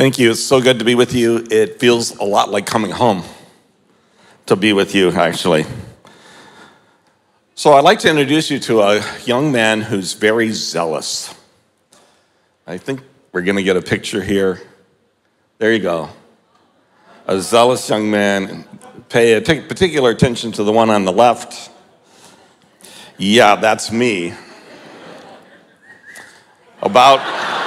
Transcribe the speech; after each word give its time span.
Thank 0.00 0.18
you. 0.18 0.30
It's 0.30 0.42
so 0.42 0.62
good 0.62 0.78
to 0.78 0.84
be 0.86 0.94
with 0.94 1.12
you. 1.12 1.46
It 1.50 1.78
feels 1.78 2.16
a 2.16 2.24
lot 2.24 2.50
like 2.50 2.64
coming 2.64 2.90
home 2.90 3.22
to 4.46 4.56
be 4.56 4.72
with 4.72 4.94
you, 4.94 5.10
actually. 5.10 5.66
So, 7.54 7.74
I'd 7.74 7.84
like 7.84 7.98
to 7.98 8.08
introduce 8.08 8.50
you 8.50 8.58
to 8.60 8.80
a 8.80 9.04
young 9.26 9.52
man 9.52 9.82
who's 9.82 10.14
very 10.14 10.52
zealous. 10.52 11.34
I 12.66 12.78
think 12.78 13.02
we're 13.32 13.42
going 13.42 13.58
to 13.58 13.62
get 13.62 13.76
a 13.76 13.82
picture 13.82 14.22
here. 14.22 14.62
There 15.58 15.70
you 15.70 15.80
go. 15.80 16.08
A 17.26 17.38
zealous 17.38 17.86
young 17.90 18.10
man. 18.10 18.64
Pay 19.10 19.38
particular 19.38 20.12
attention 20.12 20.50
to 20.52 20.64
the 20.64 20.72
one 20.72 20.88
on 20.88 21.04
the 21.04 21.12
left. 21.12 21.70
Yeah, 23.18 23.54
that's 23.56 23.92
me. 23.92 24.32
About 26.80 27.59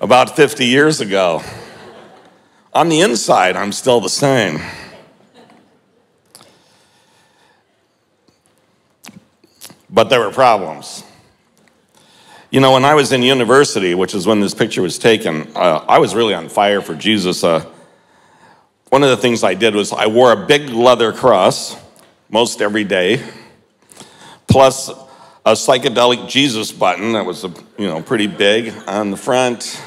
about 0.00 0.36
50 0.36 0.64
years 0.64 1.00
ago. 1.00 1.42
On 2.72 2.88
the 2.88 3.00
inside, 3.00 3.56
I'm 3.56 3.72
still 3.72 4.00
the 4.00 4.08
same. 4.08 4.60
But 9.90 10.10
there 10.10 10.20
were 10.20 10.30
problems. 10.30 11.02
You 12.50 12.60
know, 12.60 12.72
when 12.72 12.84
I 12.84 12.94
was 12.94 13.12
in 13.12 13.22
university, 13.22 13.94
which 13.94 14.14
is 14.14 14.26
when 14.26 14.40
this 14.40 14.54
picture 14.54 14.82
was 14.82 14.98
taken, 14.98 15.50
uh, 15.54 15.84
I 15.88 15.98
was 15.98 16.14
really 16.14 16.34
on 16.34 16.48
fire 16.48 16.80
for 16.80 16.94
Jesus. 16.94 17.42
Uh, 17.42 17.64
one 18.90 19.02
of 19.02 19.10
the 19.10 19.16
things 19.16 19.42
I 19.42 19.54
did 19.54 19.74
was 19.74 19.92
I 19.92 20.06
wore 20.06 20.32
a 20.32 20.46
big 20.46 20.70
leather 20.70 21.12
cross 21.12 21.76
most 22.30 22.62
every 22.62 22.84
day, 22.84 23.22
plus 24.46 24.88
a 24.88 25.52
psychedelic 25.52 26.28
Jesus 26.28 26.72
button 26.72 27.12
that 27.12 27.24
was, 27.24 27.42
you 27.42 27.86
know, 27.86 28.02
pretty 28.02 28.26
big 28.26 28.72
on 28.86 29.10
the 29.10 29.16
front. 29.16 29.82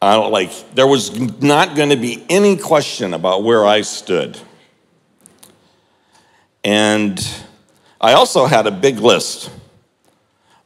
I 0.00 0.14
don't 0.14 0.30
like, 0.30 0.52
there 0.74 0.86
was 0.86 1.18
not 1.42 1.74
going 1.74 1.88
to 1.90 1.96
be 1.96 2.24
any 2.28 2.56
question 2.56 3.14
about 3.14 3.42
where 3.42 3.66
I 3.66 3.80
stood. 3.80 4.38
And 6.62 7.18
I 8.00 8.12
also 8.12 8.46
had 8.46 8.66
a 8.66 8.70
big 8.70 9.00
list 9.00 9.50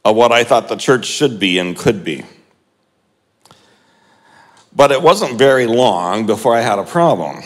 of 0.05 0.15
what 0.15 0.31
I 0.31 0.43
thought 0.43 0.67
the 0.67 0.75
church 0.75 1.05
should 1.05 1.39
be 1.39 1.57
and 1.57 1.75
could 1.75 2.03
be. 2.03 2.23
But 4.75 4.91
it 4.91 5.01
wasn't 5.01 5.37
very 5.37 5.65
long 5.65 6.25
before 6.25 6.55
I 6.55 6.61
had 6.61 6.77
a 6.77 6.83
problem. 6.83 7.41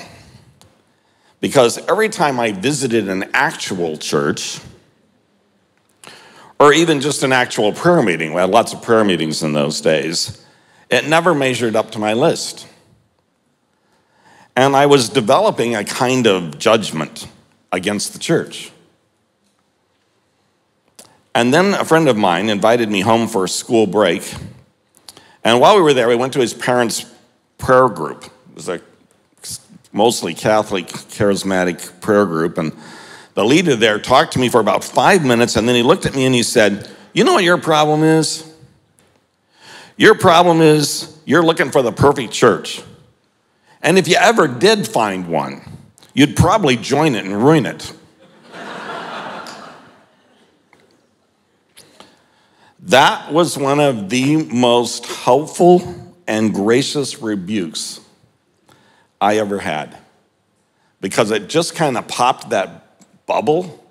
Because 1.40 1.78
every 1.88 2.10
time 2.10 2.40
I 2.40 2.52
visited 2.52 3.08
an 3.10 3.30
actual 3.34 3.98
church, 3.98 4.60
or 6.60 6.74
even 6.74 7.00
just 7.00 7.24
an 7.24 7.32
actual 7.32 7.72
prayer 7.72 8.02
meeting, 8.02 8.34
we 8.34 8.42
had 8.42 8.50
lots 8.50 8.74
of 8.74 8.82
prayer 8.82 9.04
meetings 9.04 9.44
in 9.44 9.54
those 9.54 9.80
days, 9.80 10.44
it 10.90 11.08
never 11.08 11.34
measured 11.34 11.76
up 11.76 11.92
to 11.92 12.00
my 12.00 12.14
list. 12.14 12.68
And 14.56 14.76
I 14.76 14.86
was 14.86 15.10
developing 15.10 15.76
a 15.76 15.84
kind 15.84 16.26
of 16.26 16.58
judgment 16.58 17.28
against 17.72 18.14
the 18.14 18.20
church. 18.20 18.72
And 21.36 21.54
then 21.54 21.76
a 21.76 21.86
friend 21.86 22.10
of 22.10 22.18
mine 22.18 22.50
invited 22.50 22.90
me 22.90 23.02
home 23.02 23.28
for 23.28 23.44
a 23.44 23.50
school 23.50 23.86
break. 23.86 24.34
And 25.44 25.60
while 25.60 25.76
we 25.76 25.84
were 25.84 25.94
there, 25.94 26.08
we 26.08 26.16
went 26.16 26.34
to 26.34 26.40
his 26.40 26.54
parents' 26.54 27.06
prayer 27.60 27.88
group. 27.88 28.26
It 28.26 28.56
was 28.56 28.70
a 28.70 28.82
mostly 29.92 30.34
Catholic, 30.34 30.88
charismatic 30.88 32.02
prayer 32.02 32.26
group. 32.26 32.58
And 32.58 32.72
the 33.36 33.46
leader 33.46 33.76
there 33.76 34.00
talked 34.00 34.34
to 34.34 34.40
me 34.40 34.50
for 34.50 34.60
about 34.60 34.84
five 34.84 35.24
minutes, 35.24 35.56
and 35.56 35.68
then 35.68 35.76
he 35.76 35.84
looked 35.84 36.08
at 36.08 36.16
me 36.16 36.26
and 36.26 36.34
he 36.34 36.42
said, 36.42 36.90
You 37.14 37.24
know 37.24 37.34
what 37.34 37.44
your 37.44 37.60
problem 37.60 38.04
is? 38.04 38.52
Your 39.98 40.16
problem 40.16 40.62
is 40.62 41.18
you're 41.26 41.44
looking 41.44 41.72
for 41.72 41.82
the 41.82 41.92
perfect 41.92 42.32
church. 42.32 42.84
And 43.82 43.98
if 43.98 44.08
you 44.08 44.16
ever 44.16 44.48
did 44.48 44.88
find 44.88 45.28
one, 45.28 45.64
you'd 46.14 46.36
probably 46.36 46.78
join 46.78 47.16
it 47.16 47.26
and 47.26 47.44
ruin 47.44 47.66
it. 47.66 47.92
that 52.82 53.34
was 53.34 53.58
one 53.58 53.80
of 53.80 54.10
the 54.10 54.36
most 54.46 55.08
helpful 55.08 56.12
and 56.28 56.54
gracious 56.54 57.20
rebukes 57.20 58.00
I 59.20 59.38
ever 59.38 59.58
had 59.58 59.98
because 61.02 61.32
it 61.32 61.50
just 61.50 61.74
kind 61.76 61.98
of 61.98 62.08
popped 62.08 62.52
that 62.52 63.02
bubble 63.26 63.84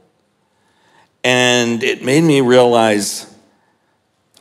and 1.24 1.82
it 1.82 2.04
made 2.04 2.22
me 2.22 2.40
realize 2.42 3.35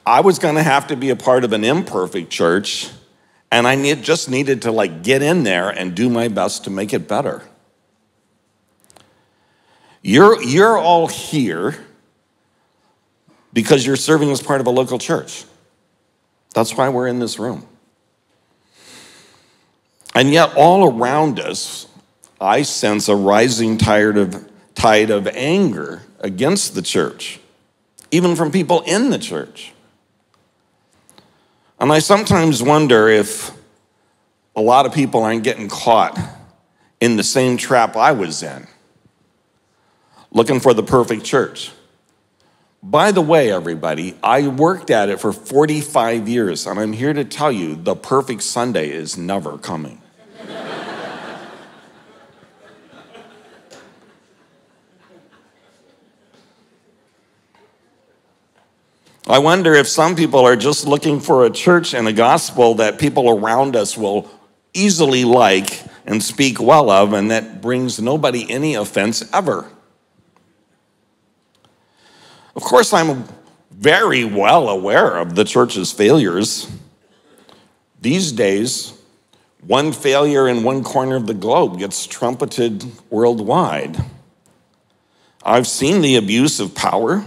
I 0.05 0.21
was 0.21 0.37
going 0.37 0.55
to 0.55 0.63
have 0.63 0.87
to 0.87 0.95
be 0.95 1.09
a 1.09 1.15
part 1.15 1.43
of 1.43 1.53
an 1.53 1.63
imperfect 1.63 2.29
church, 2.29 2.89
and 3.51 3.67
I 3.67 3.75
need, 3.75 4.03
just 4.03 4.29
needed 4.29 4.61
to 4.63 4.71
like 4.71 5.01
get 5.01 5.21
in 5.23 5.43
there 5.43 5.69
and 5.69 5.95
do 5.95 6.09
my 6.09 6.27
best 6.27 6.65
to 6.65 6.69
make 6.69 6.93
it 6.93 7.07
better. 7.07 7.41
You're, 10.03 10.41
you're 10.43 10.77
all 10.77 11.07
here 11.07 11.75
because 13.51 13.85
you're 13.85 13.95
serving 13.95 14.29
as 14.29 14.41
part 14.43 14.61
of 14.61 14.67
a 14.67 14.69
local 14.69 14.99
church. 14.99 15.45
That's 16.53 16.77
why 16.77 16.89
we're 16.89 17.07
in 17.07 17.19
this 17.19 17.39
room. 17.39 17.65
And 20.13 20.31
yet, 20.31 20.53
all 20.55 20.85
around 20.87 21.39
us, 21.39 21.87
I 22.39 22.61
sense 22.61 23.09
a 23.09 23.15
rising 23.15 23.77
tide 23.77 24.17
of, 24.17 24.49
tide 24.75 25.09
of 25.09 25.27
anger 25.27 26.03
against 26.19 26.75
the 26.75 26.81
church, 26.81 27.39
even 28.11 28.35
from 28.35 28.51
people 28.51 28.81
in 28.81 29.09
the 29.09 29.17
church. 29.17 29.73
And 31.79 31.91
I 31.91 31.99
sometimes 31.99 32.63
wonder 32.63 33.07
if 33.07 33.51
a 34.55 34.61
lot 34.61 34.85
of 34.85 34.93
people 34.93 35.23
aren't 35.23 35.43
getting 35.43 35.67
caught 35.67 36.17
in 37.01 37.17
the 37.17 37.23
same 37.23 37.57
trap 37.57 37.97
I 37.97 38.13
was 38.13 38.41
in, 38.41 38.67
looking 40.31 40.59
for 40.59 40.73
the 40.73 40.83
perfect 40.83 41.25
church. 41.25 41.71
By 42.81 43.11
the 43.11 43.21
way, 43.21 43.51
everybody, 43.51 44.15
I 44.23 44.47
worked 44.47 44.89
at 44.89 45.09
it 45.09 45.19
for 45.19 45.33
45 45.33 46.29
years, 46.29 46.65
and 46.65 46.79
I'm 46.79 46.93
here 46.93 47.13
to 47.13 47.25
tell 47.25 47.51
you 47.51 47.75
the 47.75 47.95
perfect 47.95 48.43
Sunday 48.43 48.91
is 48.91 49.17
never 49.17 49.57
coming. 49.57 50.01
I 59.27 59.39
wonder 59.39 59.73
if 59.73 59.87
some 59.87 60.15
people 60.15 60.41
are 60.41 60.55
just 60.55 60.85
looking 60.85 61.19
for 61.19 61.45
a 61.45 61.49
church 61.49 61.95
and 61.95 62.07
a 62.07 62.13
gospel 62.13 62.75
that 62.75 62.99
people 62.99 63.27
around 63.27 63.75
us 63.75 63.97
will 63.97 64.29
easily 64.71 65.25
like 65.25 65.81
and 66.05 66.21
speak 66.21 66.61
well 66.61 66.91
of, 66.91 67.11
and 67.13 67.31
that 67.31 67.59
brings 67.59 67.99
nobody 67.99 68.45
any 68.51 68.75
offense 68.75 69.27
ever. 69.33 69.67
Of 72.55 72.61
course, 72.61 72.93
I'm 72.93 73.23
very 73.71 74.23
well 74.23 74.69
aware 74.69 75.17
of 75.17 75.33
the 75.33 75.43
church's 75.43 75.91
failures. 75.91 76.69
These 77.99 78.31
days, 78.31 78.93
one 79.65 79.91
failure 79.91 80.47
in 80.47 80.63
one 80.63 80.83
corner 80.83 81.15
of 81.15 81.25
the 81.25 81.33
globe 81.33 81.79
gets 81.79 82.05
trumpeted 82.05 82.85
worldwide. 83.09 83.97
I've 85.43 85.65
seen 85.65 86.01
the 86.01 86.15
abuse 86.15 86.59
of 86.59 86.75
power 86.75 87.25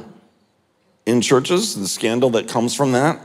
in 1.09 1.23
churches, 1.23 1.75
the 1.75 1.89
scandal 1.89 2.29
that 2.29 2.49
comes 2.49 2.75
from 2.75 2.93
that. 2.93 3.19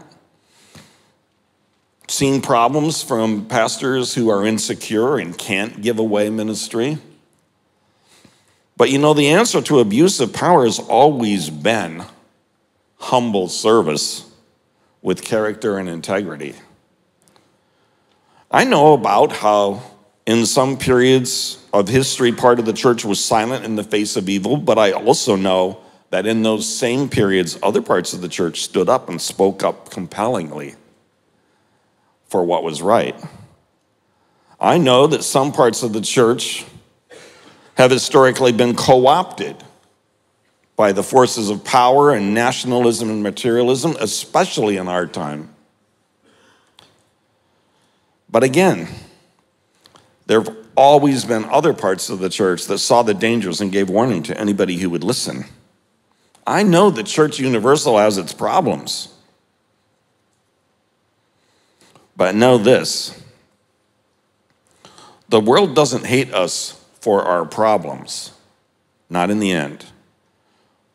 Seeing 2.07 2.41
problems 2.41 3.03
from 3.03 3.45
pastors 3.45 4.13
who 4.13 4.29
are 4.29 4.45
insecure 4.45 5.17
and 5.17 5.37
can't 5.37 5.81
give 5.81 5.99
away 5.99 6.29
ministry. 6.29 6.97
But 8.77 8.89
you 8.89 8.99
know, 8.99 9.13
the 9.13 9.27
answer 9.27 9.61
to 9.63 9.79
abuse 9.79 10.21
of 10.21 10.31
power 10.31 10.63
has 10.63 10.79
always 10.79 11.49
been 11.49 12.05
humble 12.99 13.49
service 13.49 14.31
with 15.01 15.21
character 15.21 15.77
and 15.77 15.89
integrity. 15.89 16.55
I 18.49 18.63
know 18.63 18.93
about 18.93 19.33
how, 19.33 19.83
in 20.25 20.45
some 20.45 20.77
periods 20.77 21.61
of 21.73 21.89
history, 21.89 22.31
part 22.31 22.59
of 22.59 22.65
the 22.65 22.71
church 22.71 23.03
was 23.03 23.23
silent 23.23 23.65
in 23.65 23.75
the 23.75 23.83
face 23.83 24.15
of 24.15 24.29
evil, 24.29 24.55
but 24.55 24.77
I 24.77 24.93
also 24.93 25.35
know 25.35 25.82
that 26.13 26.27
in 26.27 26.43
those 26.43 26.71
same 26.71 27.09
periods, 27.09 27.57
other 27.63 27.81
parts 27.81 28.13
of 28.13 28.21
the 28.21 28.27
church 28.27 28.61
stood 28.61 28.87
up 28.87 29.09
and 29.09 29.19
spoke 29.19 29.63
up 29.63 29.89
compellingly 29.89 30.75
for 32.27 32.43
what 32.43 32.63
was 32.63 32.83
right. 32.83 33.15
I 34.59 34.77
know 34.77 35.07
that 35.07 35.23
some 35.23 35.51
parts 35.51 35.81
of 35.81 35.91
the 35.91 36.01
church 36.01 36.65
have 37.77 37.89
historically 37.89 38.51
been 38.51 38.75
co 38.75 39.07
opted 39.07 39.55
by 40.75 40.91
the 40.91 41.01
forces 41.01 41.49
of 41.49 41.63
power 41.63 42.11
and 42.11 42.35
nationalism 42.35 43.09
and 43.09 43.23
materialism, 43.23 43.95
especially 43.99 44.77
in 44.77 44.87
our 44.87 45.07
time. 45.07 45.49
But 48.29 48.43
again, 48.43 48.87
there 50.27 50.43
have 50.43 50.55
always 50.77 51.25
been 51.25 51.45
other 51.45 51.73
parts 51.73 52.11
of 52.11 52.19
the 52.19 52.29
church 52.29 52.65
that 52.65 52.77
saw 52.77 53.01
the 53.01 53.15
dangers 53.15 53.61
and 53.61 53.71
gave 53.71 53.89
warning 53.89 54.21
to 54.21 54.39
anybody 54.39 54.77
who 54.77 54.91
would 54.91 55.03
listen. 55.03 55.45
I 56.45 56.63
know 56.63 56.89
the 56.89 57.03
Church 57.03 57.39
Universal 57.39 57.97
has 57.97 58.17
its 58.17 58.33
problems. 58.33 59.09
But 62.15 62.35
know 62.35 62.57
this 62.57 63.19
the 65.29 65.39
world 65.39 65.75
doesn't 65.75 66.05
hate 66.05 66.33
us 66.33 66.79
for 66.99 67.23
our 67.23 67.45
problems, 67.45 68.33
not 69.09 69.31
in 69.31 69.39
the 69.39 69.51
end. 69.51 69.85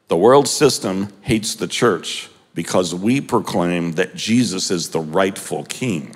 The 0.08 0.16
world 0.16 0.48
system 0.48 1.12
hates 1.22 1.54
the 1.54 1.66
church 1.66 2.30
because 2.54 2.94
we 2.94 3.20
proclaim 3.20 3.92
that 3.92 4.14
Jesus 4.14 4.70
is 4.70 4.90
the 4.90 5.00
rightful 5.00 5.64
king 5.64 6.14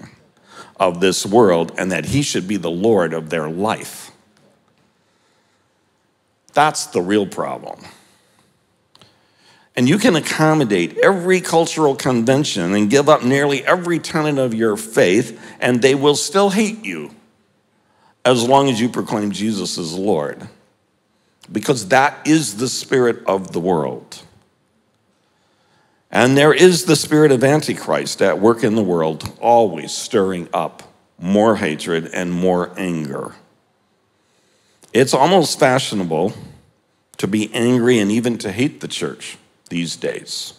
of 0.78 1.00
this 1.00 1.26
world 1.26 1.72
and 1.76 1.92
that 1.92 2.06
he 2.06 2.22
should 2.22 2.48
be 2.48 2.56
the 2.56 2.70
Lord 2.70 3.12
of 3.12 3.30
their 3.30 3.48
life. 3.50 4.10
That's 6.54 6.86
the 6.86 7.02
real 7.02 7.26
problem. 7.26 7.80
And 9.74 9.88
you 9.88 9.96
can 9.98 10.16
accommodate 10.16 10.98
every 10.98 11.40
cultural 11.40 11.96
convention 11.96 12.74
and 12.74 12.90
give 12.90 13.08
up 13.08 13.24
nearly 13.24 13.64
every 13.64 13.98
tenet 13.98 14.38
of 14.38 14.52
your 14.52 14.76
faith, 14.76 15.40
and 15.60 15.80
they 15.80 15.94
will 15.94 16.14
still 16.14 16.50
hate 16.50 16.84
you 16.84 17.14
as 18.24 18.46
long 18.46 18.68
as 18.68 18.80
you 18.80 18.88
proclaim 18.88 19.30
Jesus 19.30 19.78
as 19.78 19.94
Lord. 19.94 20.48
Because 21.50 21.88
that 21.88 22.26
is 22.26 22.56
the 22.58 22.68
spirit 22.68 23.24
of 23.26 23.52
the 23.52 23.60
world. 23.60 24.22
And 26.10 26.36
there 26.36 26.52
is 26.52 26.84
the 26.84 26.94
spirit 26.94 27.32
of 27.32 27.42
Antichrist 27.42 28.20
at 28.20 28.38
work 28.38 28.62
in 28.62 28.74
the 28.74 28.82
world, 28.82 29.32
always 29.40 29.92
stirring 29.92 30.48
up 30.52 30.82
more 31.18 31.56
hatred 31.56 32.10
and 32.12 32.30
more 32.30 32.70
anger. 32.76 33.34
It's 34.92 35.14
almost 35.14 35.58
fashionable 35.58 36.34
to 37.16 37.26
be 37.26 37.52
angry 37.54 37.98
and 37.98 38.12
even 38.12 38.36
to 38.38 38.52
hate 38.52 38.82
the 38.82 38.88
church 38.88 39.38
these 39.72 39.96
days. 39.96 40.52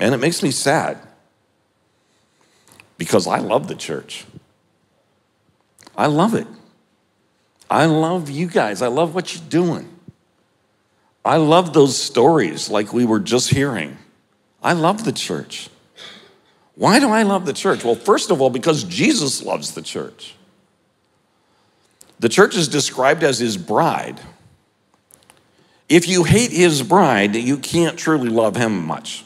And 0.00 0.12
it 0.12 0.18
makes 0.18 0.42
me 0.42 0.50
sad 0.50 0.98
because 2.98 3.28
I 3.28 3.38
love 3.38 3.68
the 3.68 3.76
church. 3.76 4.24
I 5.96 6.06
love 6.06 6.34
it. 6.34 6.48
I 7.70 7.86
love 7.86 8.28
you 8.28 8.48
guys. 8.48 8.82
I 8.82 8.88
love 8.88 9.14
what 9.14 9.34
you're 9.34 9.48
doing. 9.48 9.88
I 11.24 11.36
love 11.36 11.72
those 11.72 11.96
stories 11.96 12.68
like 12.68 12.92
we 12.92 13.04
were 13.04 13.20
just 13.20 13.50
hearing. 13.50 13.96
I 14.60 14.72
love 14.72 15.04
the 15.04 15.12
church. 15.12 15.70
Why 16.74 16.98
do 16.98 17.08
I 17.08 17.22
love 17.22 17.46
the 17.46 17.52
church? 17.52 17.84
Well, 17.84 17.94
first 17.94 18.32
of 18.32 18.42
all, 18.42 18.50
because 18.50 18.82
Jesus 18.82 19.44
loves 19.44 19.74
the 19.74 19.82
church. 19.82 20.34
The 22.18 22.28
church 22.28 22.56
is 22.56 22.66
described 22.66 23.22
as 23.22 23.38
his 23.38 23.56
bride. 23.56 24.20
If 25.88 26.08
you 26.08 26.24
hate 26.24 26.52
his 26.52 26.82
bride, 26.82 27.36
you 27.36 27.58
can't 27.58 27.98
truly 27.98 28.28
love 28.28 28.56
him 28.56 28.86
much. 28.86 29.24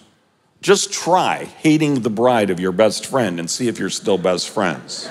Just 0.61 0.93
try 0.93 1.45
hating 1.45 2.01
the 2.01 2.11
bride 2.11 2.51
of 2.51 2.59
your 2.59 2.73
best 2.73 3.07
friend 3.07 3.39
and 3.39 3.49
see 3.49 3.69
if 3.69 3.79
you're 3.79 3.91
still 3.91 4.19
best 4.19 4.49
friends. 4.49 5.09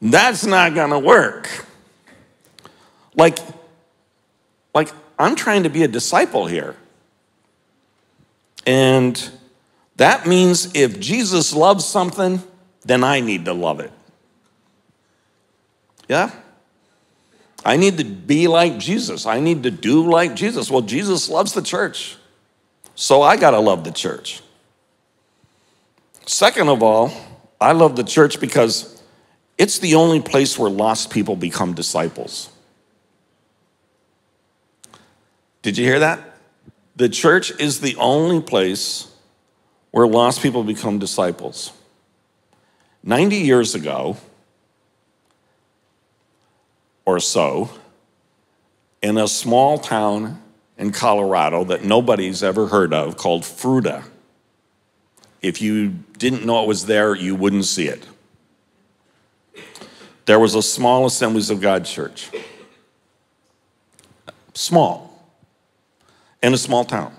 That's 0.00 0.46
not 0.46 0.74
gonna 0.74 0.98
work. 0.98 1.66
Like, 3.14 3.38
like 4.74 4.90
I'm 5.18 5.36
trying 5.36 5.64
to 5.64 5.70
be 5.70 5.82
a 5.82 5.88
disciple 5.88 6.46
here. 6.46 6.76
And 8.66 9.30
that 9.96 10.26
means 10.26 10.74
if 10.74 11.00
Jesus 11.00 11.54
loves 11.54 11.84
something, 11.84 12.42
then 12.84 13.02
I 13.02 13.20
need 13.20 13.46
to 13.46 13.52
love 13.52 13.80
it. 13.80 13.92
Yeah? 16.08 16.30
I 17.64 17.76
need 17.76 17.98
to 17.98 18.04
be 18.04 18.46
like 18.46 18.78
Jesus. 18.78 19.26
I 19.26 19.40
need 19.40 19.64
to 19.64 19.70
do 19.70 20.08
like 20.08 20.36
Jesus. 20.36 20.70
Well, 20.70 20.82
Jesus 20.82 21.28
loves 21.28 21.52
the 21.52 21.62
church. 21.62 22.16
So 22.94 23.22
I 23.22 23.36
got 23.36 23.50
to 23.50 23.60
love 23.60 23.84
the 23.84 23.90
church. 23.90 24.42
Second 26.26 26.68
of 26.68 26.82
all, 26.82 27.12
I 27.60 27.72
love 27.72 27.96
the 27.96 28.04
church 28.04 28.40
because 28.40 29.02
it's 29.58 29.78
the 29.78 29.94
only 29.94 30.20
place 30.20 30.58
where 30.58 30.70
lost 30.70 31.10
people 31.10 31.36
become 31.36 31.74
disciples. 31.74 32.50
Did 35.62 35.78
you 35.78 35.84
hear 35.84 35.98
that? 35.98 36.20
The 36.94 37.08
church 37.08 37.50
is 37.60 37.80
the 37.80 37.96
only 37.96 38.40
place 38.40 39.12
where 39.90 40.06
lost 40.06 40.42
people 40.42 40.62
become 40.62 40.98
disciples. 40.98 41.72
90 43.02 43.36
years 43.36 43.74
ago, 43.74 44.16
or 47.06 47.20
so 47.20 47.70
in 49.00 49.16
a 49.16 49.28
small 49.28 49.78
town 49.78 50.42
in 50.76 50.92
Colorado 50.92 51.64
that 51.64 51.84
nobody's 51.84 52.42
ever 52.42 52.66
heard 52.66 52.92
of 52.92 53.16
called 53.16 53.42
Fruita. 53.42 54.02
If 55.40 55.62
you 55.62 55.90
didn't 56.18 56.44
know 56.44 56.62
it 56.62 56.66
was 56.66 56.86
there, 56.86 57.14
you 57.14 57.34
wouldn't 57.34 57.64
see 57.64 57.86
it. 57.86 58.06
There 60.26 60.40
was 60.40 60.54
a 60.56 60.62
small 60.62 61.06
Assemblies 61.06 61.50
of 61.50 61.60
God 61.60 61.84
church. 61.84 62.30
Small. 64.54 65.30
In 66.42 66.52
a 66.52 66.58
small 66.58 66.84
town. 66.84 67.14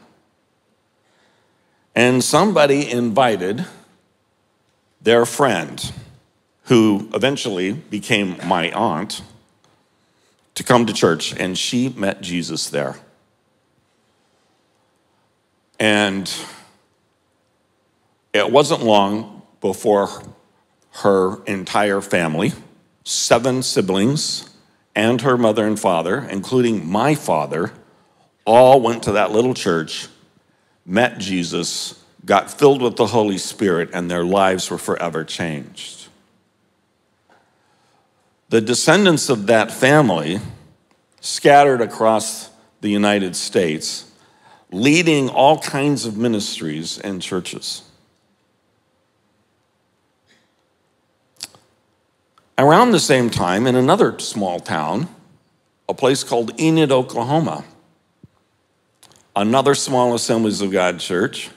And 1.95 2.23
somebody 2.23 2.91
invited 2.91 3.65
their 5.01 5.25
friend, 5.25 5.93
who 6.63 7.07
eventually 7.13 7.71
became 7.71 8.35
my 8.45 8.71
aunt 8.71 9.21
to 10.57 10.63
come 10.63 10.87
to 10.87 10.93
church, 10.93 11.35
and 11.37 11.55
she 11.55 11.87
met 11.89 12.19
Jesus 12.19 12.71
there. 12.71 12.95
And 15.79 16.33
it 18.33 18.51
wasn't 18.51 18.81
long 18.81 19.43
before 19.61 20.09
her 21.03 21.43
entire 21.43 22.01
family, 22.01 22.53
seven 23.03 23.61
siblings, 23.61 24.49
and 24.95 25.21
her 25.21 25.37
mother 25.37 25.67
and 25.67 25.79
father, 25.79 26.27
including 26.27 26.89
my 26.89 27.13
father, 27.13 27.71
all 28.43 28.81
went 28.81 29.03
to 29.03 29.11
that 29.11 29.31
little 29.31 29.53
church, 29.53 30.07
met 30.87 31.19
Jesus, 31.19 32.03
got 32.25 32.49
filled 32.49 32.81
with 32.81 32.95
the 32.95 33.05
Holy 33.05 33.37
Spirit, 33.37 33.91
and 33.93 34.09
their 34.09 34.25
lives 34.25 34.71
were 34.71 34.79
forever 34.79 35.23
changed. 35.23 36.06
The 38.49 38.61
descendants 38.61 39.29
of 39.29 39.47
that 39.47 39.71
family 39.71 40.39
scattered 41.19 41.81
across 41.81 42.49
the 42.79 42.89
United 42.89 43.35
States, 43.35 44.09
leading 44.71 45.29
all 45.29 45.59
kinds 45.59 46.05
of 46.05 46.15
ministries 46.15 46.97
and 46.97 47.21
churches. 47.21 47.83
Around 52.57 52.91
the 52.91 52.99
same 52.99 53.29
time, 53.29 53.67
in 53.67 53.75
another 53.75 54.17
small 54.19 54.59
town, 54.59 55.09
a 55.89 55.93
place 55.93 56.23
called 56.23 56.59
Enid, 56.59 56.91
Oklahoma, 56.91 57.65
another 59.35 59.75
small 59.75 60.15
Assemblies 60.15 60.61
of 60.61 60.71
God 60.71 60.99
church, 60.99 61.49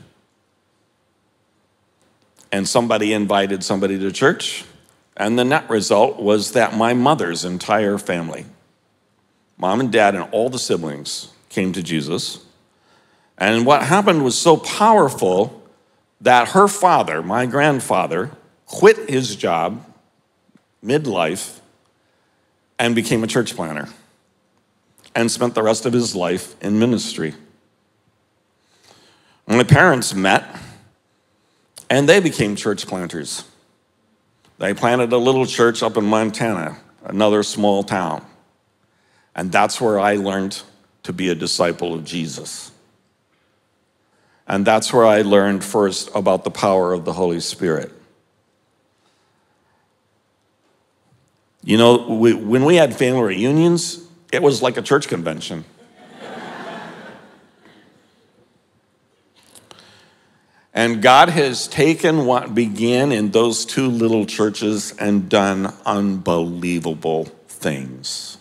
and 2.53 2.69
somebody 2.69 3.13
invited 3.13 3.63
somebody 3.63 3.99
to 3.99 4.11
church, 4.11 4.65
and 5.21 5.39
the 5.39 5.45
net 5.45 5.69
result 5.69 6.19
was 6.19 6.53
that 6.53 6.75
my 6.75 6.95
mother's 6.95 7.45
entire 7.45 7.99
family, 7.99 8.47
mom 9.59 9.79
and 9.79 9.93
dad, 9.93 10.15
and 10.15 10.27
all 10.33 10.49
the 10.49 10.59
siblings 10.59 11.29
came 11.51 11.75
to 11.75 11.83
Jesus. 11.83 12.43
And 13.37 13.67
what 13.67 13.83
happened 13.83 14.25
was 14.25 14.39
so 14.39 14.57
powerful 14.57 15.63
that 16.23 16.49
her 16.49 16.67
father, 16.67 17.23
my 17.23 17.45
grandfather, 17.45 18.31
quit 18.65 19.11
his 19.11 19.37
job 19.37 19.85
midlife 20.83 21.59
and 22.79 22.95
became 22.95 23.23
a 23.23 23.27
church 23.27 23.55
planter 23.55 23.91
and 25.15 25.31
spent 25.31 25.55
the 25.55 25.63
rest 25.63 25.85
of 25.85 25.93
his 25.93 26.17
life 26.17 26.59
in 26.63 26.79
ministry. 26.79 27.35
My 29.47 29.65
parents 29.65 30.15
met 30.15 30.49
and 31.91 32.09
they 32.09 32.21
became 32.21 32.57
church 32.57 32.87
planters. 32.87 33.45
They 34.61 34.75
planted 34.75 35.11
a 35.11 35.17
little 35.17 35.47
church 35.47 35.83
up 35.83 35.97
in 35.97 36.05
Montana, 36.05 36.77
another 37.05 37.43
small 37.43 37.83
town. 37.83 38.23
And 39.35 39.51
that's 39.51 39.81
where 39.81 39.99
I 39.99 40.17
learned 40.17 40.61
to 41.05 41.15
be 41.15 41.31
a 41.31 41.35
disciple 41.35 41.95
of 41.95 42.05
Jesus. 42.05 42.71
And 44.47 44.67
that's 44.67 44.93
where 44.93 45.07
I 45.07 45.23
learned 45.23 45.65
first 45.65 46.11
about 46.15 46.45
the 46.45 46.51
power 46.51 46.93
of 46.93 47.07
the 47.07 47.15
Holy 47.15 47.41
Spirit. 47.41 47.91
You 51.65 51.79
know, 51.79 52.07
we, 52.09 52.35
when 52.35 52.67
we 52.67 52.77
had 52.77 52.95
family 52.95 53.23
reunions, 53.23 54.07
it 54.31 54.43
was 54.43 54.61
like 54.61 54.77
a 54.77 54.83
church 54.83 55.09
convention. 55.09 55.65
And 60.73 61.03
God 61.03 61.31
has 61.31 61.67
taken 61.67 62.27
what 62.27 62.55
began 62.55 63.11
in 63.11 63.33
those 63.33 63.65
two 63.65 63.89
little 63.89 64.25
churches 64.25 64.95
and 64.99 65.29
done 65.29 65.75
unbelievable 65.85 67.25
things. 67.49 68.39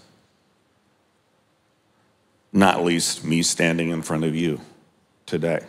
Not 2.54 2.84
least 2.84 3.24
me 3.24 3.42
standing 3.42 3.90
in 3.90 4.02
front 4.02 4.24
of 4.24 4.36
you 4.36 4.62
today. 5.26 5.62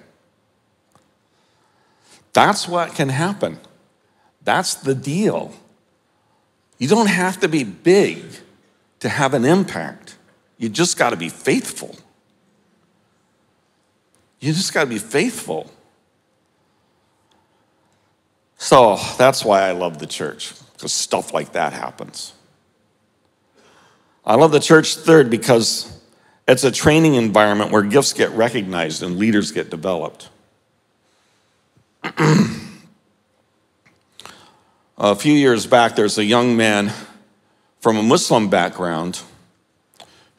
That's 2.32 2.68
what 2.68 2.94
can 2.94 3.08
happen. 3.08 3.58
That's 4.42 4.74
the 4.74 4.94
deal. 4.94 5.52
You 6.78 6.88
don't 6.88 7.08
have 7.08 7.40
to 7.40 7.48
be 7.48 7.64
big 7.64 8.22
to 9.00 9.08
have 9.08 9.34
an 9.34 9.44
impact. 9.44 10.16
You 10.56 10.68
just 10.68 10.96
got 10.96 11.10
to 11.10 11.16
be 11.16 11.28
faithful. 11.28 11.96
You 14.40 14.52
just 14.52 14.72
got 14.72 14.84
to 14.84 14.90
be 14.90 14.98
faithful. 14.98 15.70
So 18.60 18.98
that's 19.16 19.42
why 19.42 19.62
I 19.62 19.72
love 19.72 20.00
the 20.00 20.06
church, 20.06 20.52
because 20.74 20.92
stuff 20.92 21.32
like 21.32 21.52
that 21.52 21.72
happens. 21.72 22.34
I 24.22 24.34
love 24.34 24.52
the 24.52 24.60
church, 24.60 24.96
third, 24.96 25.30
because 25.30 25.98
it's 26.46 26.62
a 26.62 26.70
training 26.70 27.14
environment 27.14 27.70
where 27.70 27.80
gifts 27.82 28.12
get 28.12 28.28
recognized 28.32 29.02
and 29.02 29.18
leaders 29.18 29.50
get 29.50 29.70
developed. 29.70 30.28
a 34.98 35.14
few 35.16 35.32
years 35.32 35.66
back, 35.66 35.96
there's 35.96 36.18
a 36.18 36.24
young 36.24 36.54
man 36.54 36.92
from 37.80 37.96
a 37.96 38.02
Muslim 38.02 38.50
background 38.50 39.22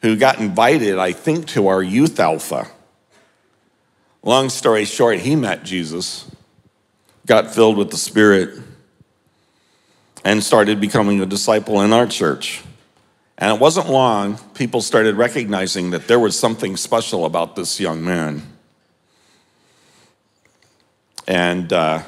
who 0.00 0.14
got 0.16 0.38
invited, 0.38 0.96
I 0.96 1.10
think, 1.10 1.48
to 1.48 1.66
our 1.66 1.82
youth 1.82 2.20
alpha. 2.20 2.68
Long 4.22 4.48
story 4.48 4.84
short, 4.84 5.18
he 5.18 5.34
met 5.34 5.64
Jesus, 5.64 6.30
got 7.32 7.54
filled 7.54 7.78
with 7.78 7.90
the 7.90 7.96
Spirit, 7.96 8.60
and 10.22 10.44
started 10.44 10.82
becoming 10.82 11.18
a 11.22 11.24
disciple 11.24 11.80
in 11.80 11.90
our 11.90 12.06
church. 12.06 12.62
And 13.38 13.54
it 13.54 13.58
wasn't 13.58 13.88
long, 13.88 14.36
people 14.52 14.82
started 14.82 15.14
recognizing 15.14 15.92
that 15.92 16.08
there 16.08 16.18
was 16.18 16.38
something 16.38 16.76
special 16.76 17.24
about 17.24 17.56
this 17.56 17.80
young 17.80 18.04
man. 18.04 18.42
And, 21.26 21.72
uh, 21.72 22.02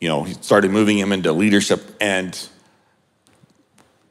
you 0.00 0.06
know, 0.06 0.22
he 0.22 0.34
started 0.34 0.70
moving 0.70 0.96
him 0.96 1.10
into 1.10 1.32
leadership. 1.32 1.80
And 2.00 2.38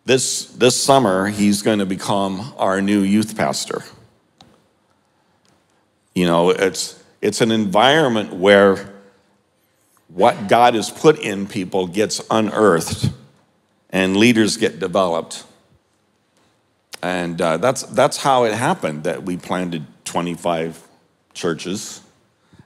this, 0.03 0.47
this 0.47 0.75
summer, 0.75 1.27
he's 1.27 1.61
going 1.61 1.79
to 1.79 1.85
become 1.85 2.53
our 2.57 2.81
new 2.81 3.03
youth 3.03 3.37
pastor. 3.37 3.83
You 6.13 6.25
know, 6.25 6.49
it's, 6.49 7.01
it's 7.21 7.39
an 7.39 7.53
environment 7.53 8.33
where 8.33 8.92
what 10.13 10.47
God 10.47 10.75
has 10.75 10.91
put 10.91 11.19
in 11.19 11.47
people 11.47 11.87
gets 11.87 12.21
unearthed 12.29 13.09
and 13.89 14.15
leaders 14.15 14.57
get 14.57 14.79
developed. 14.79 15.43
And 17.01 17.41
uh, 17.41 17.57
that's, 17.57 17.83
that's 17.83 18.17
how 18.17 18.43
it 18.43 18.53
happened 18.53 19.05
that 19.05 19.23
we 19.23 19.37
planted 19.37 19.85
25 20.05 20.81
churches 21.33 22.01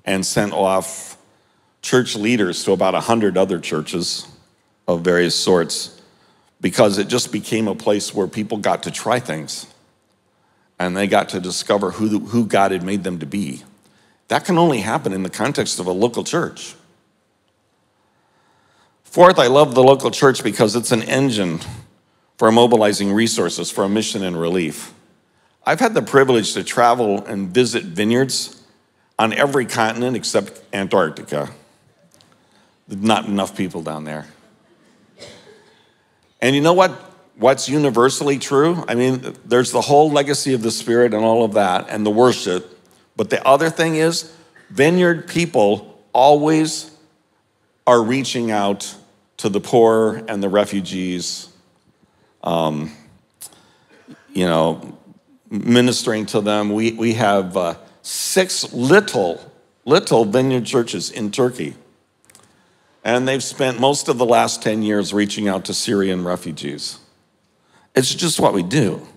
and 0.03 0.25
sent 0.25 0.51
off 0.53 1.17
church 1.81 2.15
leaders 2.15 2.63
to 2.65 2.73
about 2.73 2.93
100 2.93 3.37
other 3.37 3.59
churches 3.59 4.27
of 4.87 5.01
various 5.01 5.35
sorts 5.35 6.01
because 6.59 6.97
it 6.97 7.07
just 7.07 7.31
became 7.31 7.67
a 7.67 7.75
place 7.75 8.13
where 8.13 8.27
people 8.27 8.57
got 8.57 8.83
to 8.83 8.91
try 8.91 9.19
things 9.19 9.67
and 10.79 10.97
they 10.97 11.07
got 11.07 11.29
to 11.29 11.39
discover 11.39 11.91
who, 11.91 12.19
who 12.19 12.45
God 12.45 12.71
had 12.71 12.83
made 12.83 13.03
them 13.03 13.19
to 13.19 13.25
be. 13.25 13.63
That 14.27 14.43
can 14.43 14.57
only 14.57 14.79
happen 14.79 15.13
in 15.13 15.23
the 15.23 15.29
context 15.29 15.79
of 15.79 15.87
a 15.87 15.91
local 15.91 16.23
church. 16.23 16.75
Fourth, 19.09 19.39
I 19.39 19.47
love 19.47 19.73
the 19.73 19.83
local 19.83 20.11
church 20.11 20.43
because 20.43 20.75
it's 20.75 20.91
an 20.91 21.01
engine 21.01 21.59
for 22.37 22.51
mobilizing 22.51 23.11
resources 23.11 23.71
for 23.71 23.83
a 23.83 23.89
mission 23.89 24.23
and 24.23 24.39
relief. 24.39 24.93
I've 25.65 25.79
had 25.79 25.93
the 25.93 26.03
privilege 26.03 26.53
to 26.53 26.63
travel 26.63 27.25
and 27.25 27.49
visit 27.49 27.83
vineyards 27.83 28.61
on 29.17 29.33
every 29.33 29.65
continent 29.65 30.15
except 30.15 30.61
Antarctica. 30.71 31.49
Not 32.87 33.25
enough 33.25 33.57
people 33.57 33.81
down 33.81 34.03
there. 34.03 34.27
And 36.39 36.53
you 36.53 36.61
know 36.61 36.73
what? 36.73 36.91
What's 37.37 37.67
universally 37.67 38.37
true? 38.37 38.83
I 38.87 38.95
mean, 38.95 39.35
there's 39.45 39.71
the 39.71 39.81
whole 39.81 40.11
legacy 40.11 40.53
of 40.53 40.61
the 40.61 40.71
Spirit 40.71 41.13
and 41.13 41.23
all 41.23 41.43
of 41.43 41.53
that, 41.53 41.87
and 41.89 42.05
the 42.05 42.11
worship. 42.11 42.79
But 43.15 43.29
the 43.29 43.43
other 43.47 43.69
thing 43.69 43.95
is, 43.95 44.31
vineyard 44.69 45.27
people 45.27 46.03
always 46.13 46.91
are 47.87 48.03
reaching 48.03 48.51
out 48.51 48.93
to 49.37 49.47
the 49.47 49.61
poor 49.61 50.21
and 50.27 50.43
the 50.43 50.49
refugees, 50.49 51.47
um, 52.43 52.91
you 54.33 54.45
know, 54.45 54.97
ministering 55.49 56.25
to 56.27 56.41
them. 56.41 56.73
We, 56.73 56.91
we 56.91 57.13
have 57.13 57.55
uh, 57.55 57.75
six 58.01 58.73
little, 58.73 59.39
little 59.85 60.25
vineyard 60.25 60.65
churches 60.65 61.09
in 61.09 61.31
Turkey. 61.31 61.75
And 63.05 63.25
they've 63.25 63.43
spent 63.43 63.79
most 63.79 64.09
of 64.09 64.17
the 64.17 64.25
last 64.25 64.61
10 64.61 64.83
years 64.83 65.13
reaching 65.13 65.47
out 65.47 65.63
to 65.65 65.73
Syrian 65.73 66.25
refugees. 66.25 66.99
It's 67.95 68.13
just 68.13 68.37
what 68.37 68.53
we 68.53 68.63
do. 68.63 69.07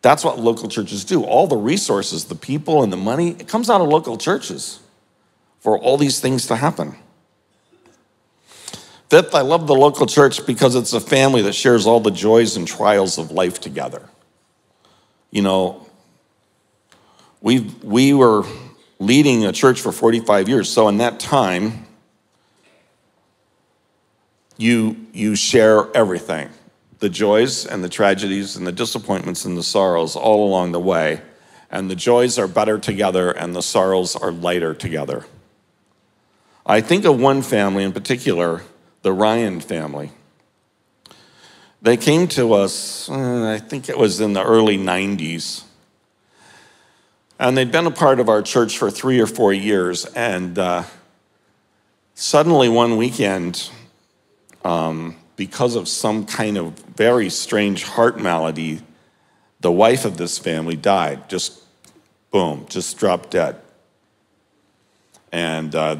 That's 0.00 0.22
what 0.22 0.38
local 0.38 0.68
churches 0.68 1.04
do. 1.04 1.24
All 1.24 1.48
the 1.48 1.56
resources, 1.56 2.26
the 2.26 2.36
people, 2.36 2.84
and 2.84 2.92
the 2.92 2.96
money, 2.96 3.30
it 3.30 3.48
comes 3.48 3.68
out 3.68 3.80
of 3.80 3.88
local 3.88 4.16
churches 4.16 4.78
for 5.58 5.76
all 5.76 5.96
these 5.96 6.20
things 6.20 6.46
to 6.46 6.54
happen. 6.54 6.94
Fifth, 9.08 9.34
I 9.34 9.42
love 9.42 9.66
the 9.66 9.74
local 9.74 10.06
church 10.06 10.44
because 10.46 10.74
it's 10.74 10.92
a 10.92 11.00
family 11.00 11.42
that 11.42 11.54
shares 11.54 11.86
all 11.86 12.00
the 12.00 12.10
joys 12.10 12.56
and 12.56 12.66
trials 12.66 13.18
of 13.18 13.30
life 13.30 13.60
together. 13.60 14.02
You 15.30 15.42
know, 15.42 15.86
we 17.40 17.60
we 17.82 18.14
were 18.14 18.44
leading 18.98 19.44
a 19.44 19.52
church 19.52 19.80
for 19.80 19.92
45 19.92 20.48
years. 20.48 20.70
So 20.70 20.88
in 20.88 20.98
that 20.98 21.20
time, 21.20 21.86
you, 24.56 24.96
you 25.12 25.36
share 25.36 25.94
everything 25.94 26.50
the 26.98 27.08
joys 27.10 27.66
and 27.66 27.84
the 27.84 27.90
tragedies 27.90 28.56
and 28.56 28.66
the 28.66 28.72
disappointments 28.72 29.44
and 29.44 29.56
the 29.56 29.62
sorrows 29.62 30.16
all 30.16 30.48
along 30.48 30.72
the 30.72 30.80
way. 30.80 31.20
And 31.70 31.90
the 31.90 31.94
joys 31.94 32.38
are 32.38 32.48
better 32.48 32.78
together 32.78 33.30
and 33.30 33.54
the 33.54 33.60
sorrows 33.60 34.16
are 34.16 34.32
lighter 34.32 34.72
together. 34.72 35.26
I 36.64 36.80
think 36.80 37.04
of 37.04 37.20
one 37.20 37.42
family 37.42 37.84
in 37.84 37.92
particular, 37.92 38.62
the 39.06 39.12
Ryan 39.12 39.60
family. 39.60 40.10
They 41.80 41.96
came 41.96 42.26
to 42.30 42.54
us, 42.54 43.08
uh, 43.08 43.52
I 43.54 43.60
think 43.60 43.88
it 43.88 43.96
was 43.96 44.20
in 44.20 44.32
the 44.32 44.42
early 44.42 44.76
90s. 44.76 45.62
And 47.38 47.56
they'd 47.56 47.70
been 47.70 47.86
a 47.86 47.92
part 47.92 48.18
of 48.18 48.28
our 48.28 48.42
church 48.42 48.76
for 48.76 48.90
three 48.90 49.20
or 49.20 49.28
four 49.28 49.52
years. 49.52 50.06
And 50.06 50.58
uh, 50.58 50.82
suddenly 52.16 52.68
one 52.68 52.96
weekend, 52.96 53.70
um, 54.64 55.14
because 55.36 55.76
of 55.76 55.86
some 55.86 56.26
kind 56.26 56.58
of 56.58 56.72
very 56.96 57.30
strange 57.30 57.84
heart 57.84 58.18
malady, 58.18 58.80
the 59.60 59.70
wife 59.70 60.04
of 60.04 60.16
this 60.16 60.36
family 60.36 60.74
died. 60.74 61.30
Just 61.30 61.62
boom, 62.32 62.66
just 62.68 62.98
dropped 62.98 63.30
dead. 63.30 63.60
And 65.30 65.72
uh, 65.76 65.94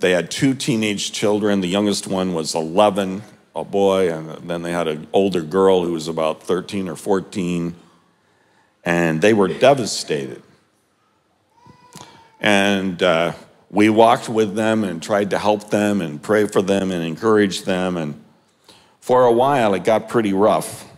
they 0.00 0.12
had 0.12 0.30
two 0.30 0.54
teenage 0.54 1.12
children. 1.12 1.60
The 1.60 1.68
youngest 1.68 2.06
one 2.06 2.32
was 2.32 2.54
11, 2.54 3.22
a 3.54 3.64
boy, 3.64 4.12
and 4.12 4.48
then 4.48 4.62
they 4.62 4.72
had 4.72 4.88
an 4.88 5.06
older 5.12 5.42
girl 5.42 5.84
who 5.84 5.92
was 5.92 6.08
about 6.08 6.42
13 6.42 6.88
or 6.88 6.96
14. 6.96 7.74
And 8.84 9.20
they 9.20 9.34
were 9.34 9.48
devastated. 9.48 10.42
And 12.40 13.02
uh, 13.02 13.34
we 13.70 13.90
walked 13.90 14.28
with 14.28 14.54
them 14.54 14.84
and 14.84 15.02
tried 15.02 15.30
to 15.30 15.38
help 15.38 15.70
them 15.70 16.00
and 16.00 16.22
pray 16.22 16.46
for 16.46 16.62
them 16.62 16.90
and 16.90 17.04
encourage 17.04 17.62
them. 17.62 17.98
And 17.98 18.22
for 19.00 19.24
a 19.24 19.32
while, 19.32 19.74
it 19.74 19.84
got 19.84 20.08
pretty 20.08 20.32
rough. 20.32 20.88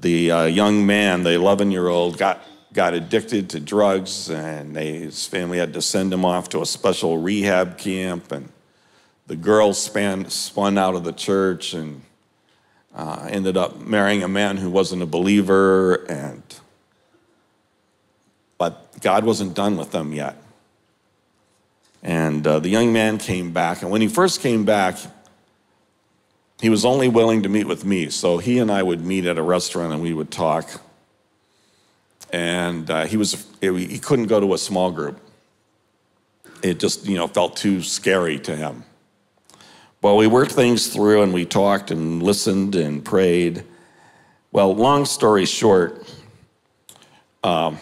The 0.00 0.30
uh, 0.32 0.44
young 0.46 0.84
man, 0.84 1.22
the 1.22 1.32
11 1.32 1.70
year 1.70 1.86
old, 1.86 2.18
got, 2.18 2.42
got 2.72 2.94
addicted 2.94 3.50
to 3.50 3.60
drugs, 3.60 4.30
and 4.30 4.74
they, 4.74 4.92
his 4.98 5.26
family 5.26 5.58
had 5.58 5.74
to 5.74 5.82
send 5.82 6.12
him 6.12 6.24
off 6.24 6.48
to 6.50 6.62
a 6.62 6.66
special 6.66 7.18
rehab 7.18 7.78
camp. 7.78 8.32
And 8.32 8.48
the 9.26 9.36
girl 9.36 9.74
span, 9.74 10.28
spun 10.30 10.78
out 10.78 10.94
of 10.94 11.04
the 11.04 11.12
church 11.12 11.74
and 11.74 12.02
uh, 12.94 13.26
ended 13.30 13.56
up 13.56 13.78
marrying 13.80 14.22
a 14.22 14.28
man 14.28 14.56
who 14.56 14.70
wasn't 14.70 15.02
a 15.02 15.06
believer. 15.06 16.04
And 16.08 16.42
but 18.58 19.00
God 19.00 19.24
wasn't 19.24 19.54
done 19.54 19.76
with 19.76 19.90
them 19.92 20.12
yet. 20.12 20.36
And 22.02 22.46
uh, 22.46 22.58
the 22.58 22.68
young 22.68 22.92
man 22.92 23.18
came 23.18 23.52
back. 23.52 23.82
And 23.82 23.90
when 23.90 24.00
he 24.00 24.08
first 24.08 24.40
came 24.40 24.64
back, 24.64 24.96
he 26.60 26.68
was 26.68 26.84
only 26.84 27.08
willing 27.08 27.42
to 27.42 27.48
meet 27.48 27.66
with 27.66 27.84
me. 27.84 28.08
So 28.10 28.38
he 28.38 28.58
and 28.58 28.70
I 28.70 28.82
would 28.82 29.04
meet 29.04 29.24
at 29.26 29.38
a 29.38 29.42
restaurant 29.42 29.92
and 29.92 30.02
we 30.02 30.12
would 30.12 30.30
talk. 30.30 30.80
And 32.32 32.90
uh, 32.90 33.04
he, 33.04 33.16
was, 33.16 33.46
he 33.60 33.98
couldn't 33.98 34.26
go 34.26 34.40
to 34.40 34.54
a 34.54 34.58
small 34.58 34.90
group. 34.90 35.20
It 36.62 36.80
just, 36.80 37.06
you 37.06 37.16
know, 37.16 37.28
felt 37.28 37.56
too 37.56 37.82
scary 37.82 38.38
to 38.40 38.56
him. 38.56 38.84
Well, 40.00 40.16
we 40.16 40.26
worked 40.26 40.52
things 40.52 40.88
through 40.88 41.22
and 41.22 41.32
we 41.32 41.44
talked 41.44 41.90
and 41.90 42.22
listened 42.22 42.74
and 42.74 43.04
prayed. 43.04 43.64
Well, 44.50 44.74
long 44.74 45.04
story 45.04 45.44
short, 45.44 46.08
um, 47.44 47.78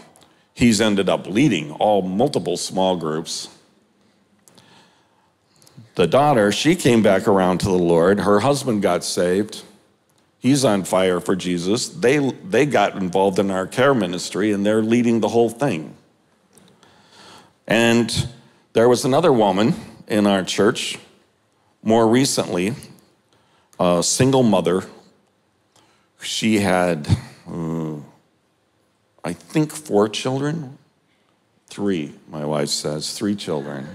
he's 0.55 0.81
ended 0.81 1.09
up 1.09 1.27
leading 1.27 1.73
all 1.73 2.03
multiple 2.03 2.57
small 2.57 2.97
groups. 2.97 3.49
The 5.95 6.07
daughter, 6.07 6.53
she 6.53 6.77
came 6.77 7.03
back 7.03 7.27
around 7.27 7.59
to 7.59 7.67
the 7.67 7.73
Lord. 7.73 8.21
Her 8.21 8.41
husband 8.41 8.83
got 8.83 9.05
saved. 9.05 9.63
He's 10.41 10.65
on 10.65 10.85
fire 10.85 11.21
for 11.21 11.37
Jesus. 11.37 11.91
They, 11.91 12.19
they 12.19 12.65
got 12.65 12.97
involved 12.97 13.39
in 13.39 13.51
our 13.51 13.67
care 13.67 13.93
ministry 13.95 14.53
and 14.53 14.65
they're 14.65 14.83
leading 14.83 15.21
the 15.21 15.29
whole 15.29 15.51
thing. 15.51 15.95
And 17.67 18.29
there 18.73 18.89
was 18.89 19.05
another 19.05 19.33
woman 19.33 19.75
in 20.09 20.27
our 20.27 20.43
church 20.43 20.99
more 21.83 22.09
recently, 22.09 22.75
a 23.79 24.03
single 24.03 24.43
mother. 24.43 24.85
She 26.23 26.61
had, 26.61 27.07
uh, 27.47 27.97
I 29.23 29.35
think, 29.35 29.73
four 29.73 30.09
children. 30.09 30.79
Three, 31.69 32.15
my 32.31 32.47
wife 32.47 32.71
says, 32.71 33.13
three 33.17 33.37
children. 33.37 33.87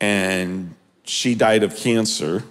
And 0.00 0.74
she 1.04 1.34
died 1.34 1.62
of 1.62 1.76
cancer 1.76 2.42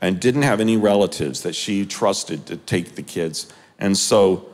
and 0.00 0.20
didn't 0.20 0.42
have 0.42 0.60
any 0.60 0.76
relatives 0.76 1.42
that 1.42 1.54
she 1.54 1.86
trusted 1.86 2.46
to 2.46 2.56
take 2.56 2.94
the 2.94 3.02
kids. 3.02 3.52
And 3.78 3.96
so 3.96 4.46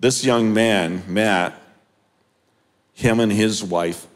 this 0.00 0.24
young 0.24 0.52
man, 0.52 1.02
Matt, 1.06 1.60
him 2.92 3.20
and 3.20 3.32
his 3.32 3.62
wife 3.64 4.06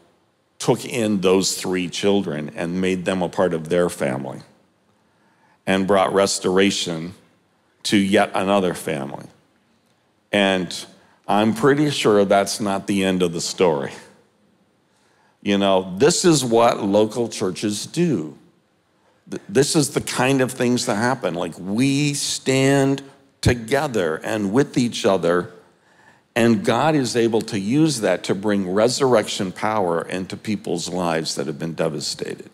took 0.59 0.85
in 0.85 1.21
those 1.21 1.59
three 1.59 1.89
children 1.89 2.51
and 2.55 2.81
made 2.81 3.05
them 3.05 3.21
a 3.21 3.29
part 3.29 3.53
of 3.53 3.69
their 3.69 3.89
family 3.89 4.41
and 5.65 5.87
brought 5.87 6.13
restoration 6.13 7.13
to 7.83 7.97
yet 7.97 8.31
another 8.33 8.73
family. 8.73 9.25
And 10.31 10.85
I'm 11.27 11.53
pretty 11.53 11.89
sure 11.89 12.25
that's 12.25 12.59
not 12.59 12.87
the 12.87 13.03
end 13.03 13.21
of 13.21 13.33
the 13.33 13.41
story. 13.41 13.91
You 15.41 15.57
know, 15.57 15.95
this 15.97 16.25
is 16.25 16.43
what 16.43 16.81
local 16.81 17.29
churches 17.29 17.85
do. 17.85 18.37
This 19.49 19.75
is 19.75 19.91
the 19.91 20.01
kind 20.01 20.41
of 20.41 20.51
things 20.51 20.85
that 20.85 20.95
happen. 20.95 21.33
Like 21.33 21.57
we 21.59 22.13
stand 22.13 23.03
together 23.41 24.15
and 24.23 24.53
with 24.53 24.77
each 24.77 25.05
other 25.05 25.53
and 26.37 26.63
God 26.63 26.93
is 26.93 27.15
able 27.15 27.41
to 27.41 27.59
use 27.59 28.01
that 28.01 28.23
to 28.25 28.35
bring 28.35 28.69
resurrection 28.69 29.51
power 29.51 30.03
into 30.03 30.37
people's 30.37 30.87
lives 30.87 31.33
that 31.33 31.47
have 31.47 31.57
been 31.57 31.73
devastated. 31.73 32.51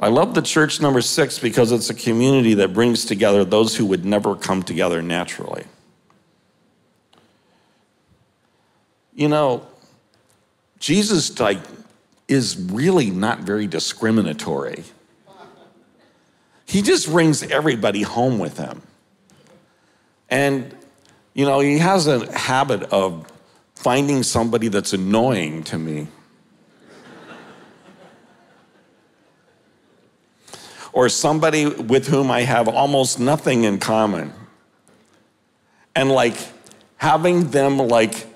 I 0.00 0.08
love 0.08 0.34
the 0.34 0.42
church 0.42 0.80
number 0.80 1.00
six 1.00 1.38
because 1.38 1.70
it's 1.70 1.88
a 1.88 1.94
community 1.94 2.54
that 2.54 2.74
brings 2.74 3.04
together 3.04 3.44
those 3.44 3.76
who 3.76 3.86
would 3.86 4.04
never 4.04 4.34
come 4.34 4.64
together 4.64 5.00
naturally. 5.00 5.62
You 9.14 9.28
know, 9.28 9.64
Jesus 10.80 11.38
like 11.38 11.60
is 12.28 12.56
really 12.56 13.10
not 13.10 13.40
very 13.40 13.66
discriminatory. 13.66 14.84
He 16.66 16.82
just 16.82 17.08
brings 17.08 17.42
everybody 17.42 18.02
home 18.02 18.38
with 18.38 18.58
him. 18.58 18.82
And 20.30 20.74
you 21.34 21.44
know, 21.44 21.60
he 21.60 21.78
has 21.78 22.06
a 22.06 22.30
habit 22.36 22.84
of 22.84 23.26
finding 23.74 24.22
somebody 24.22 24.68
that's 24.68 24.92
annoying 24.92 25.64
to 25.64 25.78
me. 25.78 26.06
or 30.94 31.08
somebody 31.08 31.66
with 31.66 32.06
whom 32.06 32.30
I 32.30 32.42
have 32.42 32.68
almost 32.68 33.18
nothing 33.18 33.64
in 33.64 33.78
common. 33.78 34.32
And 35.94 36.08
like 36.08 36.36
having 36.96 37.50
them 37.50 37.78
like 37.78 38.26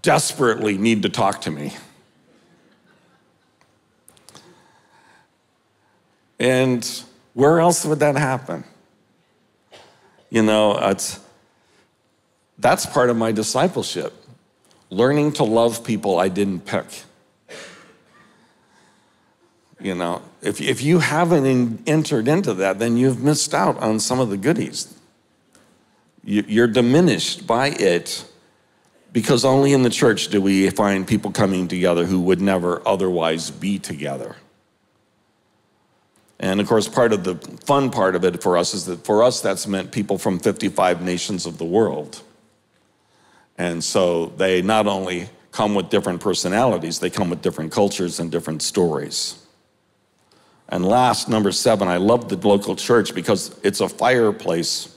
desperately 0.00 0.78
need 0.78 1.02
to 1.02 1.10
talk 1.10 1.42
to 1.42 1.50
me. 1.50 1.74
And 6.38 7.02
where 7.34 7.60
else 7.60 7.84
would 7.84 8.00
that 8.00 8.16
happen? 8.16 8.64
You 10.30 10.42
know, 10.42 10.76
it's 10.78 11.20
that's 12.58 12.86
part 12.86 13.10
of 13.10 13.16
my 13.16 13.32
discipleship, 13.32 14.12
learning 14.90 15.32
to 15.34 15.44
love 15.44 15.84
people 15.84 16.18
I 16.18 16.28
didn't 16.28 16.60
pick. 16.60 16.86
You 19.78 19.94
know, 19.94 20.22
if, 20.40 20.60
if 20.60 20.82
you 20.82 21.00
haven't 21.00 21.44
in, 21.44 21.82
entered 21.86 22.28
into 22.28 22.54
that, 22.54 22.78
then 22.78 22.96
you've 22.96 23.22
missed 23.22 23.52
out 23.52 23.76
on 23.78 24.00
some 24.00 24.20
of 24.20 24.30
the 24.30 24.38
goodies. 24.38 24.98
You, 26.24 26.44
you're 26.48 26.66
diminished 26.66 27.46
by 27.46 27.68
it 27.68 28.24
because 29.12 29.44
only 29.44 29.72
in 29.72 29.82
the 29.82 29.90
church 29.90 30.28
do 30.28 30.40
we 30.40 30.68
find 30.70 31.06
people 31.06 31.30
coming 31.30 31.68
together 31.68 32.06
who 32.06 32.20
would 32.20 32.40
never 32.40 32.82
otherwise 32.86 33.50
be 33.50 33.78
together. 33.78 34.36
And 36.38 36.60
of 36.60 36.68
course, 36.68 36.88
part 36.88 37.12
of 37.12 37.24
the 37.24 37.36
fun 37.64 37.90
part 37.90 38.14
of 38.14 38.24
it 38.24 38.42
for 38.42 38.56
us 38.58 38.74
is 38.74 38.84
that 38.86 39.04
for 39.04 39.22
us, 39.22 39.40
that's 39.40 39.66
meant 39.66 39.90
people 39.90 40.18
from 40.18 40.38
55 40.38 41.02
nations 41.02 41.46
of 41.46 41.58
the 41.58 41.64
world. 41.64 42.22
And 43.56 43.82
so 43.82 44.26
they 44.26 44.60
not 44.60 44.86
only 44.86 45.30
come 45.50 45.74
with 45.74 45.88
different 45.88 46.20
personalities, 46.20 46.98
they 46.98 47.08
come 47.08 47.30
with 47.30 47.40
different 47.40 47.72
cultures 47.72 48.20
and 48.20 48.30
different 48.30 48.60
stories. 48.60 49.42
And 50.68 50.84
last, 50.84 51.28
number 51.28 51.52
seven, 51.52 51.88
I 51.88 51.96
love 51.96 52.28
the 52.28 52.36
local 52.36 52.76
church 52.76 53.14
because 53.14 53.58
it's 53.62 53.80
a 53.80 53.88
fireplace 53.88 54.94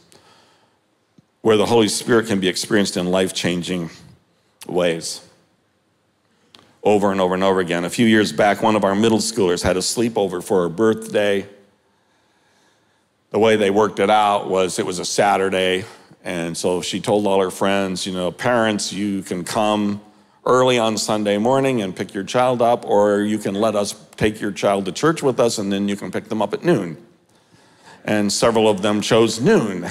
where 1.42 1.56
the 1.56 1.66
Holy 1.66 1.88
Spirit 1.88 2.28
can 2.28 2.40
be 2.40 2.50
experienced 2.50 2.98
in 2.98 3.12
life 3.12 3.34
changing 3.34 3.90
ways. 4.68 5.26
Over 6.84 7.12
and 7.12 7.20
over 7.20 7.34
and 7.34 7.44
over 7.44 7.60
again. 7.60 7.84
A 7.86 7.90
few 7.90 8.06
years 8.06 8.32
back, 8.32 8.62
one 8.62 8.76
of 8.76 8.84
our 8.84 8.96
middle 8.96 9.18
schoolers 9.18 9.62
had 9.62 9.76
a 9.76 9.82
sleepover 9.82 10.44
for 10.44 10.64
her 10.64 10.70
birthday. 10.70 11.46
The 13.32 13.40
way 13.40 13.58
they 13.58 13.70
worked 13.70 14.00
it 14.00 14.10
out 14.10 14.50
was 14.50 14.80
it 14.80 14.86
was 14.86 14.98
a 15.00 15.06
Saturday, 15.06 15.86
and 16.24 16.58
so 16.58 16.82
she 16.82 17.00
told 17.00 17.28
all 17.28 17.42
her 17.42 17.52
friends, 17.52 18.08
you 18.08 18.14
know, 18.14 18.32
parents, 18.32 18.94
you 18.94 19.22
can 19.22 19.44
come 19.44 20.02
early 20.46 20.80
on 20.80 20.98
Sunday 20.98 21.38
morning 21.38 21.82
and 21.82 21.96
pick 21.96 22.14
your 22.14 22.24
child 22.24 22.62
up, 22.62 22.86
or 22.86 23.22
you 23.22 23.38
can 23.38 23.56
let 23.56 23.76
us 23.76 23.94
take 24.16 24.42
your 24.42 24.52
child 24.52 24.86
to 24.86 24.92
church 24.92 25.22
with 25.22 25.40
us 25.40 25.58
and 25.60 25.72
then 25.72 25.88
you 25.88 25.96
can 25.96 26.12
pick 26.12 26.26
them 26.26 26.42
up 26.42 26.54
at 26.54 26.64
noon. 26.64 26.98
And 28.04 28.34
several 28.34 28.68
of 28.68 28.82
them 28.82 29.02
chose 29.02 29.40
noon. 29.40 29.84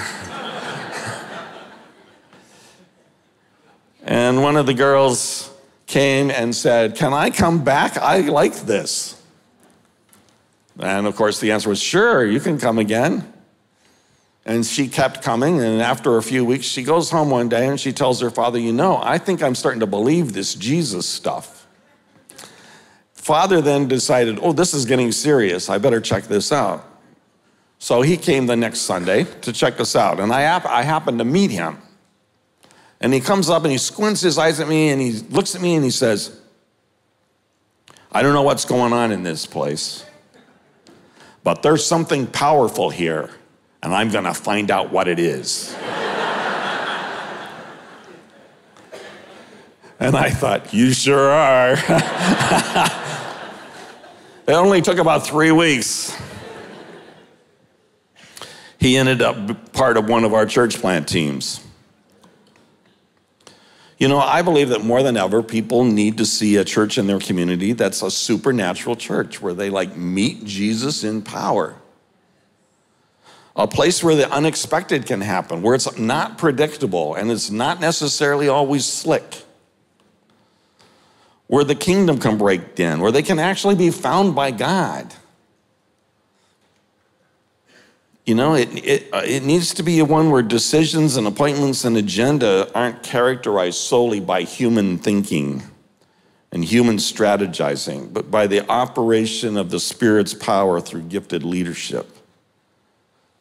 and 4.03 4.43
one 4.43 4.57
of 4.57 4.65
the 4.65 4.73
girls 4.73 5.49
came 5.89 6.29
and 6.29 6.55
said, 6.55 6.95
Can 6.95 7.13
I 7.13 7.31
come 7.31 7.63
back? 7.63 7.97
I 7.97 8.21
like 8.21 8.55
this. 8.61 9.21
And 10.79 11.05
of 11.05 11.15
course, 11.17 11.41
the 11.41 11.51
answer 11.51 11.67
was, 11.67 11.81
Sure, 11.81 12.25
you 12.25 12.39
can 12.39 12.57
come 12.57 12.79
again. 12.79 13.33
And 14.45 14.65
she 14.65 14.87
kept 14.87 15.21
coming. 15.21 15.59
And 15.59 15.81
after 15.81 16.17
a 16.17 16.23
few 16.23 16.45
weeks, 16.45 16.65
she 16.65 16.83
goes 16.83 17.11
home 17.11 17.29
one 17.29 17.49
day 17.49 17.67
and 17.67 17.77
she 17.77 17.91
tells 17.91 18.21
her 18.21 18.29
father, 18.29 18.57
You 18.57 18.71
know, 18.71 18.97
I 19.03 19.17
think 19.17 19.43
I'm 19.43 19.55
starting 19.55 19.81
to 19.81 19.87
believe 19.87 20.31
this 20.31 20.55
Jesus 20.55 21.05
stuff. 21.05 21.67
Father 23.13 23.59
then 23.59 23.87
decided, 23.87 24.39
Oh, 24.41 24.53
this 24.53 24.73
is 24.73 24.85
getting 24.85 25.11
serious. 25.11 25.69
I 25.69 25.79
better 25.79 25.99
check 25.99 26.25
this 26.25 26.51
out. 26.51 26.85
So 27.79 28.01
he 28.01 28.15
came 28.15 28.45
the 28.45 28.55
next 28.55 28.79
Sunday 28.81 29.23
to 29.41 29.51
check 29.51 29.79
us 29.79 29.95
out. 29.95 30.19
And 30.19 30.31
I, 30.31 30.61
I 30.65 30.83
happened 30.83 31.17
to 31.19 31.25
meet 31.25 31.49
him. 31.49 31.81
And 33.01 33.13
he 33.13 33.19
comes 33.19 33.49
up 33.49 33.63
and 33.63 33.71
he 33.71 33.77
squints 33.77 34.21
his 34.21 34.37
eyes 34.37 34.59
at 34.59 34.67
me 34.67 34.89
and 34.89 34.99
he 34.99 35.13
looks 35.29 35.55
at 35.55 35.61
me 35.61 35.75
and 35.75 35.83
he 35.83 35.91
says, 35.91 36.37
I 38.11 38.21
don't 38.21 38.33
know 38.33 38.41
what's 38.41 38.65
going 38.65 38.91
on 38.91 39.11
in 39.11 39.23
this 39.23 39.45
place, 39.45 40.05
but 41.43 41.61
there's 41.61 41.85
something 41.85 42.27
powerful 42.27 42.89
here 42.89 43.29
and 43.81 43.93
I'm 43.93 44.09
going 44.09 44.25
to 44.25 44.33
find 44.33 44.71
out 44.71 44.91
what 44.91 45.07
it 45.07 45.19
is. 45.19 45.73
and 49.99 50.17
I 50.17 50.29
thought, 50.29 50.73
You 50.73 50.91
sure 50.91 51.31
are. 51.31 51.73
it 54.47 54.53
only 54.53 54.81
took 54.81 54.97
about 54.97 55.25
three 55.25 55.51
weeks. 55.51 56.17
He 58.77 58.97
ended 58.97 59.21
up 59.21 59.73
part 59.73 59.97
of 59.97 60.09
one 60.09 60.25
of 60.25 60.33
our 60.33 60.45
church 60.45 60.79
plant 60.79 61.07
teams. 61.07 61.65
You 63.99 64.07
know, 64.07 64.19
I 64.19 64.41
believe 64.41 64.69
that 64.69 64.83
more 64.83 65.03
than 65.03 65.17
ever, 65.17 65.43
people 65.43 65.83
need 65.83 66.17
to 66.17 66.25
see 66.25 66.55
a 66.55 66.63
church 66.63 66.97
in 66.97 67.05
their 67.05 67.19
community 67.19 67.73
that's 67.73 68.01
a 68.01 68.09
supernatural 68.09 68.95
church 68.95 69.41
where 69.41 69.53
they 69.53 69.69
like 69.69 69.95
meet 69.95 70.45
Jesus 70.45 71.03
in 71.03 71.21
power 71.21 71.75
a 73.59 73.67
place 73.67 74.01
where 74.01 74.15
the 74.15 74.31
unexpected 74.31 75.05
can 75.05 75.19
happen, 75.19 75.61
where 75.61 75.75
it's 75.75 75.97
not 75.97 76.37
predictable 76.37 77.15
and 77.15 77.29
it's 77.29 77.51
not 77.51 77.81
necessarily 77.81 78.47
always 78.47 78.85
slick, 78.85 79.43
where 81.47 81.65
the 81.65 81.75
kingdom 81.75 82.19
can 82.19 82.37
break 82.37 82.79
in, 82.79 83.01
where 83.01 83.11
they 83.11 83.21
can 83.21 83.37
actually 83.37 83.75
be 83.75 83.89
found 83.89 84.33
by 84.33 84.49
God. 84.49 85.13
You 88.29 88.35
know, 88.35 88.53
it, 88.53 88.69
it, 88.85 89.09
uh, 89.11 89.23
it 89.25 89.43
needs 89.43 89.73
to 89.73 89.81
be 89.81 89.99
one 90.03 90.29
where 90.29 90.43
decisions 90.43 91.17
and 91.17 91.25
appointments 91.25 91.83
and 91.83 91.97
agenda 91.97 92.69
aren't 92.75 93.01
characterized 93.01 93.79
solely 93.79 94.19
by 94.19 94.43
human 94.43 94.99
thinking 94.99 95.63
and 96.51 96.63
human 96.63 96.97
strategizing, 96.97 98.13
but 98.13 98.29
by 98.29 98.45
the 98.45 98.69
operation 98.69 99.57
of 99.57 99.71
the 99.71 99.79
Spirit's 99.79 100.35
power 100.35 100.79
through 100.79 101.01
gifted 101.01 101.41
leadership, 101.41 102.07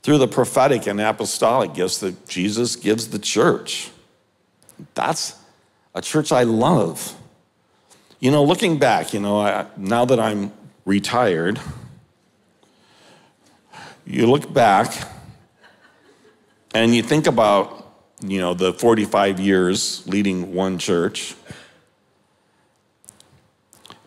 through 0.02 0.16
the 0.16 0.26
prophetic 0.26 0.86
and 0.86 1.02
apostolic 1.02 1.74
gifts 1.74 1.98
that 1.98 2.26
Jesus 2.26 2.74
gives 2.74 3.08
the 3.08 3.18
church. 3.18 3.90
That's 4.94 5.38
a 5.94 6.00
church 6.00 6.32
I 6.32 6.44
love. 6.44 7.14
You 8.20 8.30
know, 8.30 8.42
looking 8.42 8.78
back, 8.78 9.12
you 9.12 9.20
know, 9.20 9.38
I, 9.38 9.66
now 9.76 10.06
that 10.06 10.18
I'm 10.18 10.50
retired, 10.86 11.60
you 14.08 14.26
look 14.26 14.50
back 14.52 15.06
and 16.74 16.94
you 16.94 17.02
think 17.02 17.26
about, 17.26 17.86
you 18.22 18.40
know, 18.40 18.54
the 18.54 18.72
45 18.72 19.38
years 19.38 20.06
leading 20.08 20.54
one 20.54 20.78
church. 20.78 21.34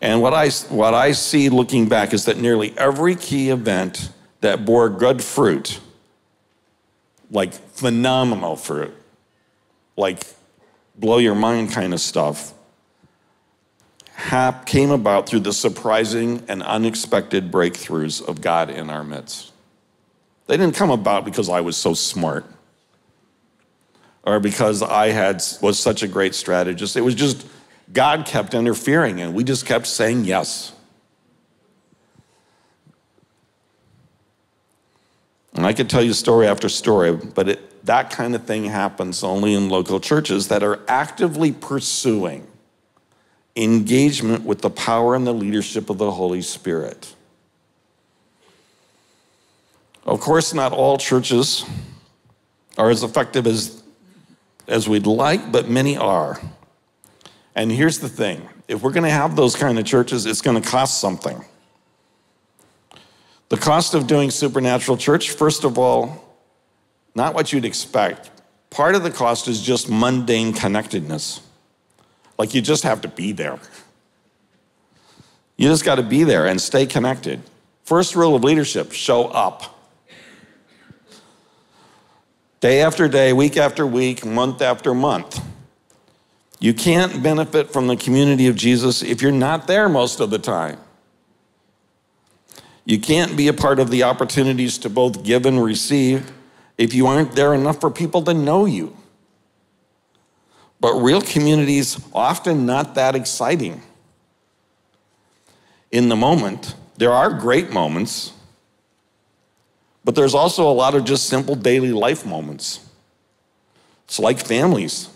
And 0.00 0.20
what 0.20 0.34
I, 0.34 0.50
what 0.70 0.92
I 0.92 1.12
see 1.12 1.48
looking 1.48 1.88
back 1.88 2.12
is 2.12 2.24
that 2.24 2.36
nearly 2.36 2.76
every 2.76 3.14
key 3.14 3.50
event 3.50 4.10
that 4.40 4.64
bore 4.64 4.88
good 4.88 5.22
fruit, 5.22 5.78
like 7.30 7.52
phenomenal 7.52 8.56
fruit, 8.56 8.92
like 9.96 10.24
blow 10.96 11.18
your 11.18 11.36
mind 11.36 11.70
kind 11.70 11.94
of 11.94 12.00
stuff, 12.00 12.52
came 14.66 14.90
about 14.90 15.28
through 15.28 15.40
the 15.40 15.52
surprising 15.52 16.42
and 16.48 16.60
unexpected 16.64 17.52
breakthroughs 17.52 18.20
of 18.26 18.40
God 18.40 18.68
in 18.68 18.90
our 18.90 19.04
midst. 19.04 19.51
They 20.52 20.58
didn't 20.58 20.74
come 20.74 20.90
about 20.90 21.24
because 21.24 21.48
I 21.48 21.62
was 21.62 21.78
so 21.78 21.94
smart 21.94 22.44
or 24.22 24.38
because 24.38 24.82
I 24.82 25.06
had 25.06 25.42
was 25.62 25.78
such 25.78 26.02
a 26.02 26.06
great 26.06 26.34
strategist. 26.34 26.94
It 26.94 27.00
was 27.00 27.14
just 27.14 27.46
God 27.90 28.26
kept 28.26 28.52
interfering 28.52 29.22
and 29.22 29.32
we 29.32 29.44
just 29.44 29.64
kept 29.64 29.86
saying 29.86 30.26
yes. 30.26 30.74
And 35.54 35.64
I 35.64 35.72
could 35.72 35.88
tell 35.88 36.02
you 36.02 36.12
story 36.12 36.46
after 36.46 36.68
story, 36.68 37.16
but 37.16 37.48
it, 37.48 37.86
that 37.86 38.10
kind 38.10 38.34
of 38.34 38.44
thing 38.44 38.66
happens 38.66 39.24
only 39.24 39.54
in 39.54 39.70
local 39.70 40.00
churches 40.00 40.48
that 40.48 40.62
are 40.62 40.80
actively 40.86 41.50
pursuing 41.50 42.46
engagement 43.56 44.44
with 44.44 44.60
the 44.60 44.68
power 44.68 45.14
and 45.14 45.26
the 45.26 45.32
leadership 45.32 45.88
of 45.88 45.96
the 45.96 46.10
Holy 46.10 46.42
Spirit. 46.42 47.14
Of 50.04 50.20
course, 50.20 50.52
not 50.52 50.72
all 50.72 50.98
churches 50.98 51.64
are 52.76 52.90
as 52.90 53.02
effective 53.02 53.46
as, 53.46 53.82
as 54.66 54.88
we'd 54.88 55.06
like, 55.06 55.52
but 55.52 55.68
many 55.68 55.96
are. 55.96 56.40
And 57.54 57.70
here's 57.70 57.98
the 57.98 58.08
thing 58.08 58.48
if 58.68 58.82
we're 58.82 58.92
going 58.92 59.04
to 59.04 59.10
have 59.10 59.36
those 59.36 59.54
kind 59.54 59.78
of 59.78 59.84
churches, 59.84 60.26
it's 60.26 60.40
going 60.40 60.60
to 60.60 60.68
cost 60.68 61.00
something. 61.00 61.44
The 63.48 63.56
cost 63.58 63.94
of 63.94 64.06
doing 64.06 64.30
supernatural 64.30 64.96
church, 64.96 65.30
first 65.30 65.64
of 65.64 65.78
all, 65.78 66.24
not 67.14 67.34
what 67.34 67.52
you'd 67.52 67.66
expect. 67.66 68.30
Part 68.70 68.94
of 68.94 69.02
the 69.02 69.10
cost 69.10 69.46
is 69.46 69.60
just 69.60 69.90
mundane 69.90 70.54
connectedness. 70.54 71.42
Like 72.38 72.54
you 72.54 72.62
just 72.62 72.84
have 72.84 73.02
to 73.02 73.08
be 73.08 73.32
there. 73.32 73.58
You 75.58 75.68
just 75.68 75.84
got 75.84 75.96
to 75.96 76.02
be 76.02 76.24
there 76.24 76.46
and 76.46 76.58
stay 76.60 76.86
connected. 76.86 77.42
First 77.84 78.16
rule 78.16 78.34
of 78.34 78.42
leadership 78.42 78.92
show 78.92 79.26
up. 79.26 79.71
Day 82.62 82.80
after 82.80 83.08
day, 83.08 83.32
week 83.32 83.56
after 83.56 83.84
week, 83.84 84.24
month 84.24 84.62
after 84.62 84.94
month. 84.94 85.44
You 86.60 86.72
can't 86.72 87.20
benefit 87.20 87.72
from 87.72 87.88
the 87.88 87.96
community 87.96 88.46
of 88.46 88.54
Jesus 88.54 89.02
if 89.02 89.20
you're 89.20 89.32
not 89.32 89.66
there 89.66 89.88
most 89.88 90.20
of 90.20 90.30
the 90.30 90.38
time. 90.38 90.78
You 92.84 93.00
can't 93.00 93.36
be 93.36 93.48
a 93.48 93.52
part 93.52 93.80
of 93.80 93.90
the 93.90 94.04
opportunities 94.04 94.78
to 94.78 94.88
both 94.88 95.24
give 95.24 95.44
and 95.44 95.60
receive 95.60 96.30
if 96.78 96.94
you 96.94 97.08
aren't 97.08 97.32
there 97.32 97.52
enough 97.52 97.80
for 97.80 97.90
people 97.90 98.22
to 98.22 98.32
know 98.32 98.64
you. 98.64 98.96
But 100.78 100.94
real 101.00 101.20
communities 101.20 102.00
often 102.14 102.64
not 102.64 102.94
that 102.94 103.16
exciting. 103.16 103.82
In 105.90 106.08
the 106.08 106.16
moment, 106.16 106.76
there 106.96 107.12
are 107.12 107.28
great 107.28 107.70
moments, 107.72 108.32
but 110.04 110.14
there's 110.14 110.34
also 110.34 110.68
a 110.68 110.72
lot 110.72 110.94
of 110.94 111.04
just 111.04 111.26
simple 111.26 111.54
daily 111.54 111.92
life 111.92 112.26
moments. 112.26 112.80
It's 114.04 114.18
like 114.18 114.38
families. 114.38 115.08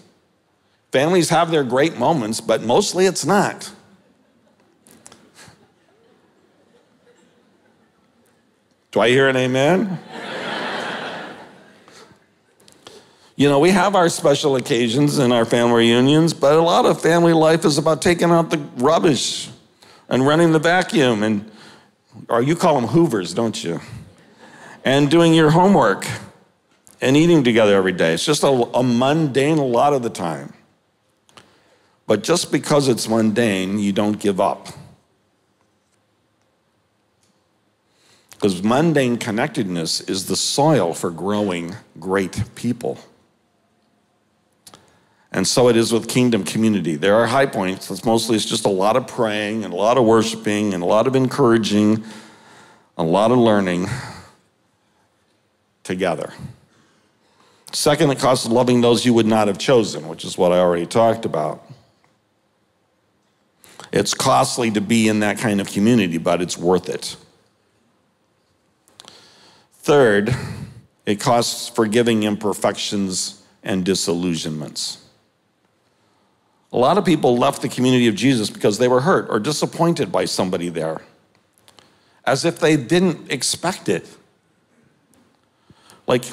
Families 0.92 1.28
have 1.30 1.50
their 1.50 1.64
great 1.64 1.98
moments, 1.98 2.40
but 2.40 2.62
mostly 2.62 3.06
it's 3.06 3.24
not. 3.24 3.72
Do 8.92 9.00
I 9.00 9.08
hear 9.08 9.28
an 9.28 9.36
amen? 9.36 9.98
you 13.36 13.48
know, 13.48 13.58
we 13.58 13.70
have 13.70 13.94
our 13.94 14.08
special 14.08 14.56
occasions 14.56 15.18
and 15.18 15.32
our 15.32 15.44
family 15.44 15.88
reunions, 15.88 16.32
but 16.32 16.56
a 16.56 16.62
lot 16.62 16.86
of 16.86 17.02
family 17.02 17.34
life 17.34 17.64
is 17.66 17.76
about 17.76 18.00
taking 18.00 18.30
out 18.30 18.48
the 18.48 18.58
rubbish 18.76 19.50
and 20.08 20.26
running 20.26 20.52
the 20.52 20.58
vacuum 20.58 21.22
and 21.22 21.50
or 22.28 22.42
you 22.42 22.56
call 22.56 22.80
them 22.80 22.88
hoovers, 22.88 23.34
don't 23.34 23.62
you? 23.62 23.80
And 24.86 25.10
doing 25.10 25.34
your 25.34 25.50
homework 25.50 26.06
and 27.00 27.16
eating 27.16 27.42
together 27.42 27.74
every 27.74 27.90
day. 27.90 28.14
It's 28.14 28.24
just 28.24 28.44
a, 28.44 28.46
a 28.46 28.84
mundane 28.84 29.58
a 29.58 29.64
lot 29.64 29.92
of 29.92 30.02
the 30.02 30.10
time. 30.10 30.52
But 32.06 32.22
just 32.22 32.52
because 32.52 32.86
it's 32.86 33.08
mundane, 33.08 33.80
you 33.80 33.92
don't 33.92 34.20
give 34.20 34.40
up. 34.40 34.68
Because 38.30 38.62
mundane 38.62 39.16
connectedness 39.16 40.02
is 40.02 40.26
the 40.26 40.36
soil 40.36 40.94
for 40.94 41.10
growing 41.10 41.74
great 41.98 42.44
people. 42.54 42.96
And 45.32 45.48
so 45.48 45.68
it 45.68 45.76
is 45.76 45.92
with 45.92 46.06
kingdom 46.06 46.44
community. 46.44 46.94
There 46.94 47.16
are 47.16 47.26
high 47.26 47.46
points. 47.46 47.90
It's 47.90 48.04
mostly 48.04 48.36
it's 48.36 48.44
just 48.44 48.64
a 48.64 48.70
lot 48.70 48.96
of 48.96 49.08
praying 49.08 49.64
and 49.64 49.74
a 49.74 49.76
lot 49.76 49.98
of 49.98 50.04
worshiping 50.04 50.74
and 50.74 50.82
a 50.84 50.86
lot 50.86 51.08
of 51.08 51.16
encouraging, 51.16 52.04
a 52.96 53.02
lot 53.02 53.32
of 53.32 53.38
learning 53.38 53.88
together. 55.86 56.32
Second, 57.72 58.10
it 58.10 58.18
costs 58.18 58.46
loving 58.46 58.80
those 58.80 59.06
you 59.06 59.14
would 59.14 59.26
not 59.26 59.48
have 59.48 59.58
chosen, 59.58 60.08
which 60.08 60.24
is 60.24 60.36
what 60.36 60.52
I 60.52 60.58
already 60.58 60.86
talked 60.86 61.24
about. 61.24 61.64
It's 63.92 64.14
costly 64.14 64.70
to 64.72 64.80
be 64.80 65.08
in 65.08 65.20
that 65.20 65.38
kind 65.38 65.60
of 65.60 65.68
community, 65.68 66.18
but 66.18 66.42
it's 66.42 66.58
worth 66.58 66.88
it. 66.88 67.16
Third, 69.72 70.34
it 71.06 71.20
costs 71.20 71.68
forgiving 71.68 72.24
imperfections 72.24 73.42
and 73.62 73.84
disillusionments. 73.84 74.98
A 76.72 76.78
lot 76.78 76.98
of 76.98 77.04
people 77.04 77.38
left 77.38 77.62
the 77.62 77.68
community 77.68 78.08
of 78.08 78.16
Jesus 78.16 78.50
because 78.50 78.78
they 78.78 78.88
were 78.88 79.00
hurt 79.02 79.28
or 79.30 79.38
disappointed 79.38 80.10
by 80.10 80.24
somebody 80.24 80.68
there, 80.68 81.02
as 82.24 82.44
if 82.44 82.58
they 82.58 82.76
didn't 82.76 83.30
expect 83.30 83.88
it. 83.88 84.06
Like, 86.06 86.24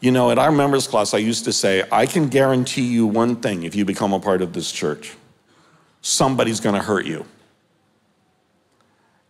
you 0.00 0.10
know, 0.10 0.30
at 0.30 0.38
our 0.38 0.52
members 0.52 0.86
class, 0.86 1.14
I 1.14 1.18
used 1.18 1.44
to 1.44 1.52
say, 1.52 1.84
I 1.90 2.06
can 2.06 2.28
guarantee 2.28 2.86
you 2.86 3.06
one 3.06 3.36
thing 3.36 3.64
if 3.64 3.74
you 3.74 3.84
become 3.84 4.12
a 4.12 4.20
part 4.20 4.42
of 4.42 4.52
this 4.52 4.70
church 4.70 5.16
somebody's 6.00 6.60
going 6.60 6.74
to 6.74 6.82
hurt 6.82 7.06
you. 7.06 7.24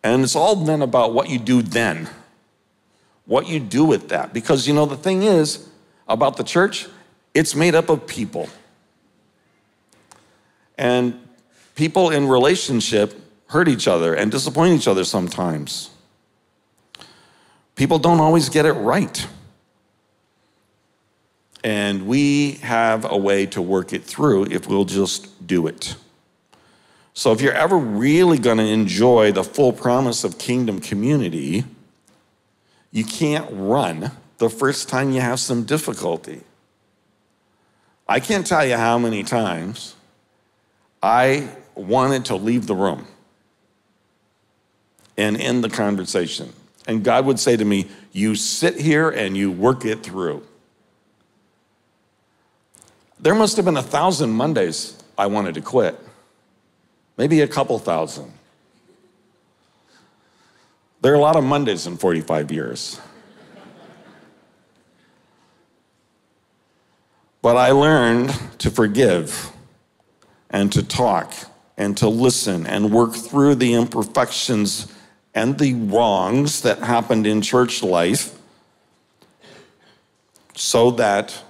And 0.02 0.22
it's 0.22 0.36
all 0.36 0.56
then 0.56 0.82
about 0.82 1.12
what 1.12 1.28
you 1.28 1.38
do 1.38 1.62
then, 1.62 2.08
what 3.26 3.48
you 3.48 3.58
do 3.58 3.84
with 3.84 4.08
that. 4.10 4.32
Because, 4.32 4.66
you 4.66 4.74
know, 4.74 4.86
the 4.86 4.96
thing 4.96 5.22
is 5.22 5.68
about 6.06 6.36
the 6.36 6.44
church, 6.44 6.86
it's 7.34 7.54
made 7.54 7.74
up 7.74 7.88
of 7.88 8.06
people. 8.06 8.48
And 10.76 11.20
people 11.74 12.10
in 12.10 12.28
relationship 12.28 13.20
hurt 13.48 13.68
each 13.68 13.88
other 13.88 14.14
and 14.14 14.30
disappoint 14.30 14.78
each 14.78 14.86
other 14.86 15.04
sometimes. 15.04 15.90
People 17.78 18.00
don't 18.00 18.18
always 18.18 18.48
get 18.48 18.66
it 18.66 18.72
right. 18.72 19.24
And 21.62 22.08
we 22.08 22.54
have 22.54 23.06
a 23.08 23.16
way 23.16 23.46
to 23.46 23.62
work 23.62 23.92
it 23.92 24.02
through 24.02 24.46
if 24.46 24.66
we'll 24.66 24.84
just 24.84 25.46
do 25.46 25.68
it. 25.68 25.94
So, 27.14 27.30
if 27.30 27.40
you're 27.40 27.52
ever 27.52 27.78
really 27.78 28.38
going 28.38 28.58
to 28.58 28.66
enjoy 28.66 29.30
the 29.30 29.44
full 29.44 29.72
promise 29.72 30.24
of 30.24 30.38
kingdom 30.38 30.80
community, 30.80 31.64
you 32.90 33.04
can't 33.04 33.46
run 33.52 34.10
the 34.38 34.50
first 34.50 34.88
time 34.88 35.12
you 35.12 35.20
have 35.20 35.38
some 35.38 35.62
difficulty. 35.62 36.40
I 38.08 38.18
can't 38.18 38.46
tell 38.46 38.66
you 38.66 38.76
how 38.76 38.98
many 38.98 39.22
times 39.22 39.94
I 41.00 41.48
wanted 41.76 42.24
to 42.26 42.34
leave 42.34 42.66
the 42.66 42.74
room 42.74 43.06
and 45.16 45.36
end 45.36 45.62
the 45.62 45.70
conversation. 45.70 46.52
And 46.88 47.04
God 47.04 47.26
would 47.26 47.38
say 47.38 47.56
to 47.56 47.64
me, 47.64 47.86
You 48.12 48.34
sit 48.34 48.80
here 48.80 49.10
and 49.10 49.36
you 49.36 49.52
work 49.52 49.84
it 49.84 50.02
through. 50.02 50.42
There 53.20 53.34
must 53.34 53.56
have 53.56 53.66
been 53.66 53.76
a 53.76 53.82
thousand 53.82 54.30
Mondays 54.30 54.96
I 55.16 55.26
wanted 55.26 55.54
to 55.54 55.60
quit, 55.60 55.98
maybe 57.16 57.42
a 57.42 57.48
couple 57.48 57.78
thousand. 57.78 58.32
There 61.02 61.12
are 61.12 61.16
a 61.16 61.20
lot 61.20 61.36
of 61.36 61.44
Mondays 61.44 61.86
in 61.86 61.96
45 61.96 62.50
years. 62.50 63.00
But 67.42 67.56
I 67.56 67.70
learned 67.70 68.34
to 68.58 68.70
forgive 68.70 69.52
and 70.50 70.72
to 70.72 70.82
talk 70.82 71.32
and 71.76 71.96
to 71.98 72.08
listen 72.08 72.66
and 72.66 72.90
work 72.90 73.14
through 73.14 73.56
the 73.56 73.74
imperfections 73.74 74.92
and 75.34 75.58
the 75.58 75.74
wrongs 75.74 76.62
that 76.62 76.78
happened 76.78 77.26
in 77.26 77.42
church 77.42 77.82
life 77.82 78.34
so 80.54 80.90
that 80.92 81.42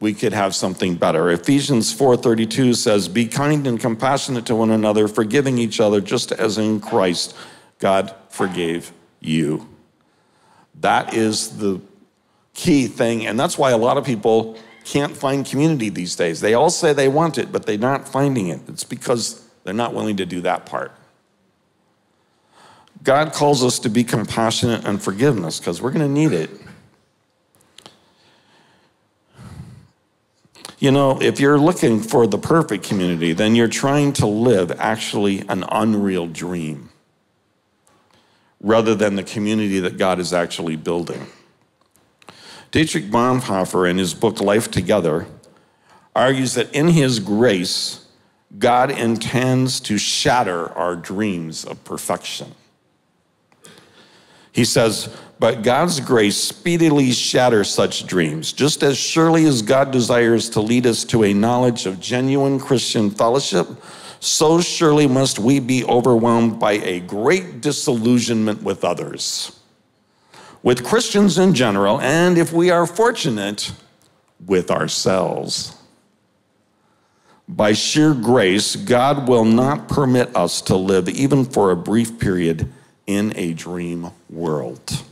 we 0.00 0.14
could 0.14 0.32
have 0.32 0.54
something 0.54 0.94
better. 0.94 1.30
Ephesians 1.30 1.92
4:32 1.92 2.74
says, 2.74 3.08
"Be 3.08 3.26
kind 3.26 3.66
and 3.66 3.80
compassionate 3.80 4.46
to 4.46 4.54
one 4.54 4.70
another, 4.70 5.08
forgiving 5.08 5.58
each 5.58 5.80
other 5.80 6.00
just 6.00 6.32
as 6.32 6.58
in 6.58 6.80
Christ 6.80 7.34
God 7.78 8.14
forgave 8.28 8.92
you." 9.20 9.66
That 10.80 11.14
is 11.14 11.58
the 11.58 11.80
key 12.54 12.86
thing, 12.86 13.26
and 13.26 13.38
that's 13.38 13.58
why 13.58 13.70
a 13.70 13.76
lot 13.76 13.96
of 13.96 14.04
people 14.04 14.56
can't 14.84 15.16
find 15.16 15.44
community 15.44 15.90
these 15.90 16.16
days. 16.16 16.40
They 16.40 16.54
all 16.54 16.70
say 16.70 16.92
they 16.92 17.08
want 17.08 17.36
it, 17.36 17.52
but 17.52 17.66
they're 17.66 17.76
not 17.76 18.08
finding 18.08 18.48
it. 18.48 18.60
It's 18.68 18.84
because 18.84 19.42
they're 19.64 19.74
not 19.74 19.94
willing 19.94 20.16
to 20.16 20.26
do 20.26 20.40
that 20.42 20.64
part. 20.64 20.92
God 23.02 23.32
calls 23.32 23.64
us 23.64 23.78
to 23.80 23.88
be 23.88 24.04
compassionate 24.04 24.84
and 24.84 25.00
forgiveness 25.00 25.58
because 25.58 25.80
we're 25.80 25.92
going 25.92 26.06
to 26.06 26.12
need 26.12 26.32
it. 26.32 26.50
You 30.78 30.92
know, 30.92 31.20
if 31.20 31.40
you're 31.40 31.58
looking 31.58 32.00
for 32.00 32.26
the 32.26 32.38
perfect 32.38 32.84
community, 32.84 33.32
then 33.32 33.56
you're 33.56 33.66
trying 33.66 34.12
to 34.14 34.26
live 34.26 34.70
actually 34.78 35.40
an 35.48 35.64
unreal 35.70 36.28
dream 36.28 36.90
rather 38.60 38.94
than 38.94 39.16
the 39.16 39.24
community 39.24 39.80
that 39.80 39.98
God 39.98 40.18
is 40.18 40.32
actually 40.32 40.76
building. 40.76 41.26
Dietrich 42.70 43.06
Bonhoeffer, 43.06 43.88
in 43.88 43.98
his 43.98 44.14
book 44.14 44.40
Life 44.40 44.70
Together, 44.70 45.26
argues 46.14 46.54
that 46.54 46.72
in 46.74 46.88
his 46.88 47.18
grace, 47.18 48.06
God 48.58 48.90
intends 48.90 49.80
to 49.80 49.98
shatter 49.98 50.70
our 50.72 50.96
dreams 50.96 51.64
of 51.64 51.82
perfection. 51.84 52.54
He 54.58 54.64
says, 54.64 55.16
but 55.38 55.62
God's 55.62 56.00
grace 56.00 56.36
speedily 56.36 57.12
shatters 57.12 57.70
such 57.70 58.08
dreams, 58.08 58.52
just 58.52 58.82
as 58.82 58.98
surely 58.98 59.44
as 59.44 59.62
God 59.62 59.92
desires 59.92 60.50
to 60.50 60.60
lead 60.60 60.84
us 60.84 61.04
to 61.04 61.22
a 61.22 61.32
knowledge 61.32 61.86
of 61.86 62.00
genuine 62.00 62.58
Christian 62.58 63.08
fellowship, 63.08 63.68
so 64.18 64.60
surely 64.60 65.06
must 65.06 65.38
we 65.38 65.60
be 65.60 65.84
overwhelmed 65.84 66.58
by 66.58 66.72
a 66.72 66.98
great 66.98 67.60
disillusionment 67.60 68.64
with 68.64 68.84
others, 68.84 69.56
with 70.64 70.84
Christians 70.84 71.38
in 71.38 71.54
general, 71.54 72.00
and 72.00 72.36
if 72.36 72.52
we 72.52 72.68
are 72.68 72.84
fortunate, 72.84 73.70
with 74.44 74.72
ourselves. 74.72 75.72
By 77.46 77.74
sheer 77.74 78.12
grace, 78.12 78.74
God 78.74 79.28
will 79.28 79.44
not 79.44 79.86
permit 79.86 80.34
us 80.34 80.60
to 80.62 80.74
live, 80.74 81.08
even 81.08 81.44
for 81.44 81.70
a 81.70 81.76
brief 81.76 82.18
period, 82.18 82.72
in 83.08 83.32
a 83.36 83.54
dream 83.54 84.10
world. 84.28 85.02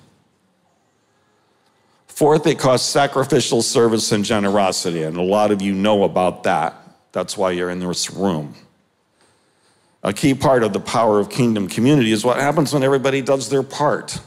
Fourth, 2.06 2.46
it 2.46 2.58
costs 2.58 2.88
sacrificial 2.88 3.62
service 3.62 4.12
and 4.12 4.24
generosity, 4.24 5.02
and 5.02 5.16
a 5.16 5.22
lot 5.22 5.50
of 5.50 5.62
you 5.62 5.72
know 5.74 6.04
about 6.04 6.44
that. 6.44 6.74
That's 7.12 7.36
why 7.38 7.52
you're 7.52 7.70
in 7.70 7.80
this 7.80 8.10
room. 8.10 8.54
A 10.02 10.12
key 10.12 10.34
part 10.34 10.62
of 10.62 10.74
the 10.74 10.80
power 10.80 11.18
of 11.18 11.30
kingdom 11.30 11.68
community 11.68 12.12
is 12.12 12.22
what 12.22 12.36
happens 12.36 12.72
when 12.72 12.82
everybody 12.82 13.22
does 13.22 13.48
their 13.48 13.62
part. 13.62 14.20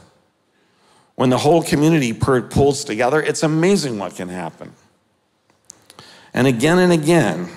When 1.14 1.30
the 1.30 1.38
whole 1.38 1.62
community 1.62 2.12
pulls 2.12 2.82
together, 2.82 3.22
it's 3.22 3.44
amazing 3.44 3.98
what 3.98 4.16
can 4.16 4.28
happen. 4.28 4.72
And 6.34 6.48
again 6.48 6.78
and 6.78 6.92
again, 6.92 7.48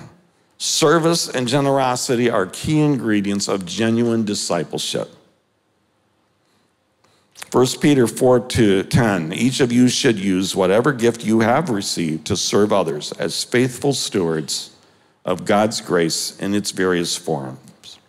service 0.58 1.28
and 1.28 1.48
generosity 1.48 2.30
are 2.30 2.46
key 2.46 2.80
ingredients 2.80 3.48
of 3.48 3.66
genuine 3.66 4.24
discipleship. 4.24 5.10
1 7.54 7.66
Peter 7.80 8.08
4 8.08 8.40
to 8.40 8.82
10, 8.82 9.32
each 9.32 9.60
of 9.60 9.70
you 9.70 9.86
should 9.86 10.18
use 10.18 10.56
whatever 10.56 10.92
gift 10.92 11.24
you 11.24 11.38
have 11.38 11.70
received 11.70 12.26
to 12.26 12.36
serve 12.36 12.72
others 12.72 13.12
as 13.12 13.44
faithful 13.44 13.92
stewards 13.92 14.74
of 15.24 15.44
God's 15.44 15.80
grace 15.80 16.36
in 16.40 16.52
its 16.52 16.72
various 16.72 17.16
forms. 17.16 18.00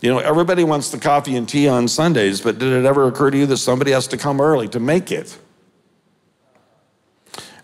You 0.00 0.10
know, 0.10 0.20
everybody 0.20 0.62
wants 0.62 0.92
the 0.92 0.98
coffee 0.98 1.34
and 1.34 1.48
tea 1.48 1.66
on 1.66 1.88
Sundays, 1.88 2.40
but 2.40 2.60
did 2.60 2.72
it 2.72 2.84
ever 2.84 3.08
occur 3.08 3.32
to 3.32 3.36
you 3.36 3.46
that 3.46 3.56
somebody 3.56 3.90
has 3.90 4.06
to 4.06 4.16
come 4.16 4.40
early 4.40 4.68
to 4.68 4.78
make 4.78 5.10
it? 5.10 5.36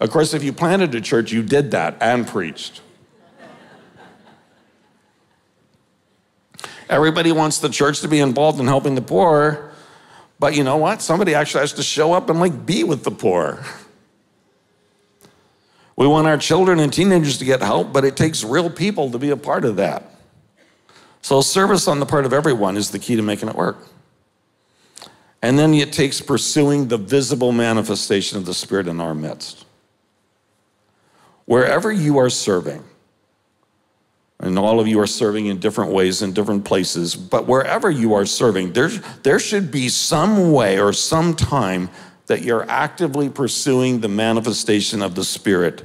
Of 0.00 0.10
course, 0.10 0.34
if 0.34 0.42
you 0.42 0.52
planted 0.52 0.92
a 0.96 1.00
church, 1.00 1.30
you 1.30 1.44
did 1.44 1.70
that 1.70 1.96
and 2.00 2.26
preached. 2.26 2.80
Everybody 6.88 7.30
wants 7.30 7.60
the 7.60 7.68
church 7.68 8.00
to 8.00 8.08
be 8.08 8.18
involved 8.18 8.58
in 8.58 8.66
helping 8.66 8.96
the 8.96 9.00
poor, 9.00 9.71
but 10.42 10.56
you 10.56 10.64
know 10.64 10.76
what? 10.76 11.00
Somebody 11.00 11.36
actually 11.36 11.60
has 11.60 11.72
to 11.74 11.84
show 11.84 12.12
up 12.12 12.28
and 12.28 12.40
like 12.40 12.66
be 12.66 12.82
with 12.82 13.04
the 13.04 13.12
poor. 13.12 13.64
We 15.94 16.04
want 16.08 16.26
our 16.26 16.36
children 16.36 16.80
and 16.80 16.92
teenagers 16.92 17.38
to 17.38 17.44
get 17.44 17.62
help, 17.62 17.92
but 17.92 18.04
it 18.04 18.16
takes 18.16 18.42
real 18.42 18.68
people 18.68 19.08
to 19.12 19.20
be 19.20 19.30
a 19.30 19.36
part 19.36 19.64
of 19.64 19.76
that. 19.76 20.02
So, 21.20 21.42
service 21.42 21.86
on 21.86 22.00
the 22.00 22.06
part 22.06 22.26
of 22.26 22.32
everyone 22.32 22.76
is 22.76 22.90
the 22.90 22.98
key 22.98 23.14
to 23.14 23.22
making 23.22 23.50
it 23.50 23.54
work. 23.54 23.86
And 25.42 25.56
then 25.56 25.74
it 25.74 25.92
takes 25.92 26.20
pursuing 26.20 26.88
the 26.88 26.98
visible 26.98 27.52
manifestation 27.52 28.36
of 28.36 28.44
the 28.44 28.52
Spirit 28.52 28.88
in 28.88 29.00
our 29.00 29.14
midst. 29.14 29.64
Wherever 31.44 31.92
you 31.92 32.18
are 32.18 32.30
serving, 32.30 32.82
and 34.42 34.58
all 34.58 34.80
of 34.80 34.88
you 34.88 34.98
are 34.98 35.06
serving 35.06 35.46
in 35.46 35.58
different 35.58 35.92
ways 35.92 36.20
in 36.20 36.32
different 36.32 36.64
places, 36.64 37.14
but 37.14 37.46
wherever 37.46 37.88
you 37.88 38.14
are 38.14 38.26
serving, 38.26 38.72
there, 38.72 38.88
there 39.22 39.38
should 39.38 39.70
be 39.70 39.88
some 39.88 40.52
way 40.52 40.80
or 40.80 40.92
some 40.92 41.34
time 41.34 41.88
that 42.26 42.42
you're 42.42 42.68
actively 42.68 43.28
pursuing 43.28 44.00
the 44.00 44.08
manifestation 44.08 45.00
of 45.00 45.14
the 45.14 45.24
Spirit 45.24 45.84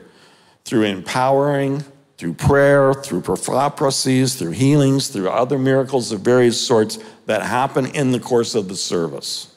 through 0.65 0.83
empowering, 0.83 1.83
through 2.17 2.33
prayer, 2.33 2.95
through 2.95 3.21
prophecies, 3.21 4.35
through 4.35 4.51
healings, 4.51 5.09
through 5.09 5.29
other 5.29 5.59
miracles 5.59 6.11
of 6.11 6.21
various 6.21 6.59
sorts 6.59 6.97
that 7.27 7.43
happen 7.43 7.85
in 7.85 8.11
the 8.11 8.19
course 8.19 8.55
of 8.55 8.67
the 8.69 8.75
service. 8.75 9.53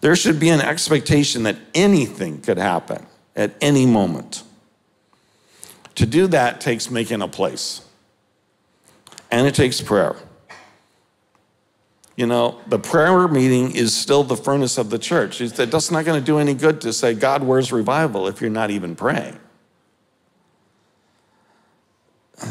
There 0.00 0.14
should 0.14 0.38
be 0.38 0.48
an 0.48 0.60
expectation 0.60 1.42
that 1.42 1.56
anything 1.74 2.40
could 2.40 2.56
happen 2.56 3.04
at 3.34 3.52
any 3.60 3.84
moment. 3.84 4.44
To 6.00 6.06
do 6.06 6.28
that 6.28 6.62
takes 6.62 6.90
making 6.90 7.20
a 7.20 7.28
place, 7.28 7.82
and 9.30 9.46
it 9.46 9.54
takes 9.54 9.82
prayer. 9.82 10.16
You 12.16 12.24
know, 12.24 12.58
the 12.68 12.78
prayer 12.78 13.28
meeting 13.28 13.76
is 13.76 13.94
still 13.94 14.24
the 14.24 14.34
furnace 14.34 14.78
of 14.78 14.88
the 14.88 14.98
church. 14.98 15.42
It's, 15.42 15.52
that's 15.52 15.90
not 15.90 16.06
going 16.06 16.18
to 16.18 16.24
do 16.24 16.38
any 16.38 16.54
good 16.54 16.80
to 16.80 16.94
say, 16.94 17.12
God, 17.12 17.42
where's 17.42 17.70
revival 17.70 18.28
if 18.28 18.40
you're 18.40 18.48
not 18.48 18.70
even 18.70 18.96
praying. 18.96 19.38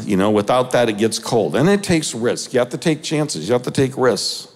You 0.02 0.16
know, 0.16 0.30
without 0.30 0.70
that, 0.70 0.88
it 0.88 0.96
gets 0.96 1.18
cold. 1.18 1.56
And 1.56 1.68
it 1.68 1.82
takes 1.82 2.14
risk. 2.14 2.52
You 2.52 2.60
have 2.60 2.70
to 2.70 2.78
take 2.78 3.02
chances, 3.02 3.48
you 3.48 3.52
have 3.52 3.64
to 3.64 3.72
take 3.72 3.96
risks. 3.96 4.54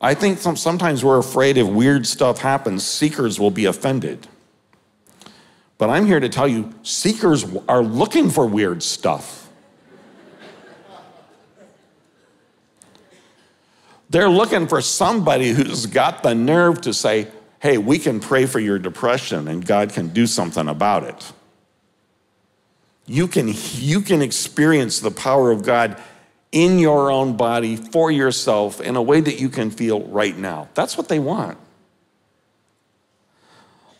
I 0.00 0.14
think 0.14 0.38
sometimes 0.40 1.04
we're 1.04 1.18
afraid 1.18 1.56
if 1.56 1.68
weird 1.68 2.08
stuff 2.08 2.40
happens, 2.40 2.84
seekers 2.84 3.38
will 3.38 3.52
be 3.52 3.66
offended. 3.66 4.26
But 5.80 5.88
I'm 5.88 6.04
here 6.04 6.20
to 6.20 6.28
tell 6.28 6.46
you 6.46 6.74
seekers 6.82 7.46
are 7.66 7.82
looking 7.82 8.28
for 8.28 8.44
weird 8.44 8.82
stuff. 8.82 9.48
They're 14.10 14.28
looking 14.28 14.68
for 14.68 14.82
somebody 14.82 15.52
who's 15.52 15.86
got 15.86 16.22
the 16.22 16.34
nerve 16.34 16.82
to 16.82 16.92
say, 16.92 17.28
hey, 17.60 17.78
we 17.78 17.98
can 17.98 18.20
pray 18.20 18.44
for 18.44 18.60
your 18.60 18.78
depression 18.78 19.48
and 19.48 19.64
God 19.64 19.94
can 19.94 20.08
do 20.08 20.26
something 20.26 20.68
about 20.68 21.04
it. 21.04 21.32
You 23.06 23.26
can, 23.26 23.50
you 23.76 24.02
can 24.02 24.20
experience 24.20 25.00
the 25.00 25.10
power 25.10 25.50
of 25.50 25.62
God 25.62 25.98
in 26.52 26.78
your 26.78 27.10
own 27.10 27.38
body 27.38 27.76
for 27.76 28.10
yourself 28.10 28.82
in 28.82 28.96
a 28.96 29.02
way 29.02 29.22
that 29.22 29.40
you 29.40 29.48
can 29.48 29.70
feel 29.70 30.02
right 30.08 30.36
now. 30.36 30.68
That's 30.74 30.98
what 30.98 31.08
they 31.08 31.20
want. 31.20 31.56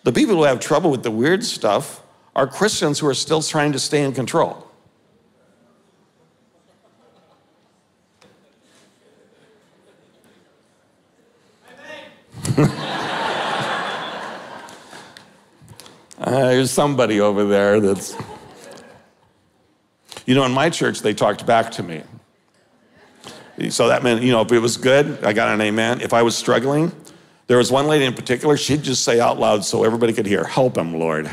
The 0.03 0.13
people 0.13 0.35
who 0.37 0.45
have 0.45 0.61
trouble 0.61 0.91
with 0.91 1.03
the 1.03 1.11
weird 1.11 1.45
stuff 1.45 2.03
are 2.35 2.47
Christians 2.47 2.99
who 2.99 3.07
are 3.07 3.15
still 3.15 3.43
trying 3.43 3.73
to 3.73 3.79
stay 3.79 4.03
in 4.03 4.13
control. 4.13 4.67
uh, 12.57 12.67
there's 16.19 16.71
somebody 16.71 17.21
over 17.21 17.45
there 17.45 17.81
that's. 17.81 18.17
You 20.27 20.35
know, 20.35 20.45
in 20.45 20.53
my 20.53 20.71
church, 20.71 21.01
they 21.01 21.13
talked 21.13 21.45
back 21.45 21.73
to 21.73 21.83
me. 21.83 22.03
So 23.71 23.89
that 23.89 24.03
meant, 24.03 24.23
you 24.23 24.31
know, 24.31 24.41
if 24.43 24.53
it 24.53 24.61
was 24.61 24.77
good, 24.77 25.25
I 25.25 25.33
got 25.33 25.53
an 25.53 25.61
amen. 25.61 26.01
If 26.01 26.13
I 26.13 26.23
was 26.23 26.37
struggling, 26.37 26.93
there 27.51 27.59
was 27.59 27.71
one 27.73 27.89
lady 27.89 28.05
in 28.05 28.15
particular, 28.15 28.57
she'd 28.57 28.81
just 28.81 29.03
say 29.03 29.19
out 29.19 29.41
loud 29.41 29.65
so 29.65 29.83
everybody 29.83 30.13
could 30.13 30.25
hear, 30.25 30.45
Help 30.45 30.79
him, 30.79 30.97
Lord. 30.97 31.29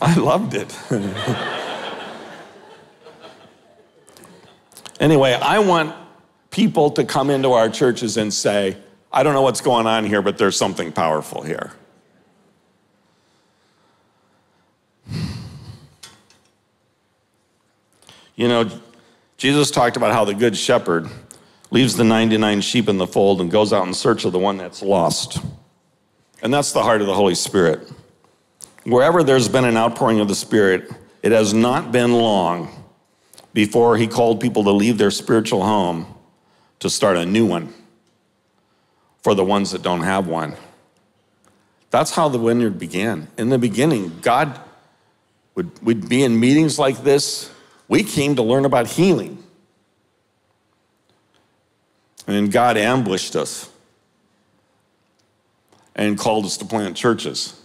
I 0.00 0.14
loved 0.14 0.54
it. 0.54 0.72
anyway, 5.00 5.32
I 5.32 5.58
want 5.58 5.96
people 6.52 6.92
to 6.92 7.02
come 7.02 7.28
into 7.28 7.54
our 7.54 7.68
churches 7.68 8.16
and 8.16 8.32
say, 8.32 8.76
I 9.12 9.22
don't 9.22 9.34
know 9.34 9.42
what's 9.42 9.60
going 9.60 9.86
on 9.86 10.06
here, 10.06 10.22
but 10.22 10.38
there's 10.38 10.56
something 10.56 10.90
powerful 10.90 11.42
here. 11.42 11.72
You 18.34 18.48
know, 18.48 18.70
Jesus 19.36 19.70
talked 19.70 19.98
about 19.98 20.12
how 20.12 20.24
the 20.24 20.32
good 20.34 20.56
shepherd 20.56 21.08
leaves 21.70 21.94
the 21.94 22.04
99 22.04 22.62
sheep 22.62 22.88
in 22.88 22.96
the 22.96 23.06
fold 23.06 23.42
and 23.42 23.50
goes 23.50 23.72
out 23.72 23.86
in 23.86 23.92
search 23.92 24.24
of 24.24 24.32
the 24.32 24.38
one 24.38 24.56
that's 24.56 24.82
lost. 24.82 25.38
And 26.42 26.52
that's 26.52 26.72
the 26.72 26.82
heart 26.82 27.02
of 27.02 27.06
the 27.06 27.14
Holy 27.14 27.34
Spirit. 27.34 27.86
Wherever 28.84 29.22
there's 29.22 29.48
been 29.48 29.64
an 29.66 29.76
outpouring 29.76 30.20
of 30.20 30.28
the 30.28 30.34
Spirit, 30.34 30.90
it 31.22 31.32
has 31.32 31.52
not 31.52 31.92
been 31.92 32.12
long 32.14 32.84
before 33.52 33.98
he 33.98 34.06
called 34.06 34.40
people 34.40 34.64
to 34.64 34.70
leave 34.70 34.96
their 34.96 35.10
spiritual 35.10 35.62
home 35.62 36.06
to 36.80 36.88
start 36.88 37.18
a 37.18 37.26
new 37.26 37.44
one 37.46 37.72
for 39.22 39.34
the 39.34 39.44
ones 39.44 39.70
that 39.70 39.82
don't 39.82 40.02
have 40.02 40.26
one. 40.26 40.54
That's 41.90 42.12
how 42.12 42.28
the 42.28 42.38
vineyard 42.38 42.78
began. 42.78 43.28
In 43.36 43.50
the 43.50 43.58
beginning, 43.58 44.18
God 44.20 44.58
would 45.54 45.70
we'd 45.82 46.08
be 46.08 46.22
in 46.22 46.38
meetings 46.40 46.78
like 46.78 47.02
this. 47.04 47.50
We 47.88 48.02
came 48.02 48.36
to 48.36 48.42
learn 48.42 48.64
about 48.64 48.86
healing. 48.86 49.42
And 52.26 52.50
God 52.50 52.76
ambushed 52.76 53.36
us 53.36 53.68
and 55.94 56.16
called 56.16 56.46
us 56.46 56.56
to 56.58 56.64
plant 56.64 56.96
churches. 56.96 57.60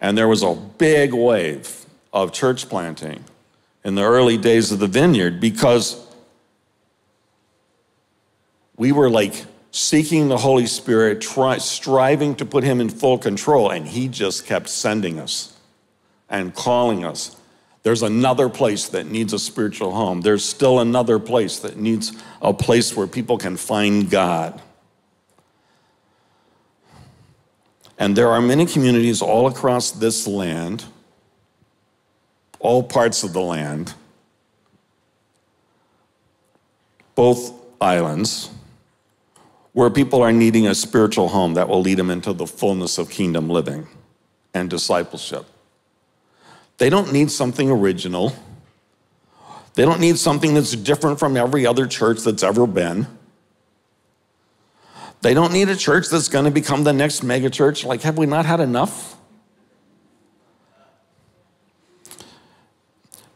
And 0.00 0.18
there 0.18 0.28
was 0.28 0.42
a 0.42 0.54
big 0.54 1.14
wave 1.14 1.86
of 2.12 2.32
church 2.32 2.68
planting 2.68 3.24
in 3.84 3.94
the 3.94 4.02
early 4.02 4.36
days 4.36 4.72
of 4.72 4.78
the 4.78 4.86
vineyard 4.86 5.40
because 5.40 6.04
we 8.76 8.92
were 8.92 9.08
like 9.08 9.46
seeking 9.72 10.28
the 10.28 10.38
Holy 10.38 10.66
Spirit, 10.66 11.20
try, 11.20 11.58
striving 11.58 12.34
to 12.36 12.44
put 12.44 12.64
Him 12.64 12.80
in 12.80 12.88
full 12.88 13.18
control, 13.18 13.70
and 13.70 13.86
He 13.86 14.08
just 14.08 14.46
kept 14.46 14.68
sending 14.68 15.18
us 15.18 15.56
and 16.28 16.54
calling 16.54 17.04
us. 17.04 17.36
There's 17.82 18.02
another 18.02 18.48
place 18.48 18.88
that 18.88 19.06
needs 19.06 19.32
a 19.32 19.38
spiritual 19.38 19.92
home. 19.92 20.20
There's 20.20 20.44
still 20.44 20.80
another 20.80 21.18
place 21.18 21.58
that 21.60 21.76
needs 21.76 22.12
a 22.42 22.52
place 22.52 22.94
where 22.94 23.06
people 23.06 23.38
can 23.38 23.56
find 23.56 24.10
God. 24.10 24.60
And 27.98 28.16
there 28.16 28.28
are 28.28 28.40
many 28.40 28.66
communities 28.66 29.22
all 29.22 29.46
across 29.46 29.90
this 29.90 30.26
land, 30.26 30.84
all 32.58 32.82
parts 32.82 33.22
of 33.22 33.32
the 33.32 33.40
land, 33.40 33.94
both 37.14 37.52
islands, 37.80 38.50
where 39.72 39.90
people 39.90 40.22
are 40.22 40.32
needing 40.32 40.66
a 40.66 40.74
spiritual 40.74 41.28
home 41.28 41.54
that 41.54 41.68
will 41.68 41.80
lead 41.80 41.98
them 41.98 42.10
into 42.10 42.32
the 42.32 42.46
fullness 42.46 42.98
of 42.98 43.08
kingdom 43.08 43.48
living 43.48 43.86
and 44.52 44.68
discipleship. 44.68 45.46
They 46.78 46.90
don't 46.90 47.12
need 47.12 47.30
something 47.30 47.70
original. 47.70 48.34
They 49.74 49.84
don't 49.84 50.00
need 50.00 50.18
something 50.18 50.54
that's 50.54 50.72
different 50.72 51.18
from 51.18 51.36
every 51.36 51.66
other 51.66 51.86
church 51.86 52.20
that's 52.20 52.42
ever 52.42 52.66
been. 52.66 53.06
They 55.22 55.34
don't 55.34 55.52
need 55.52 55.68
a 55.68 55.76
church 55.76 56.08
that's 56.08 56.28
going 56.28 56.46
to 56.46 56.50
become 56.50 56.84
the 56.84 56.92
next 56.92 57.22
megachurch. 57.22 57.84
Like, 57.84 58.02
have 58.02 58.16
we 58.16 58.26
not 58.26 58.46
had 58.46 58.60
enough? 58.60 59.16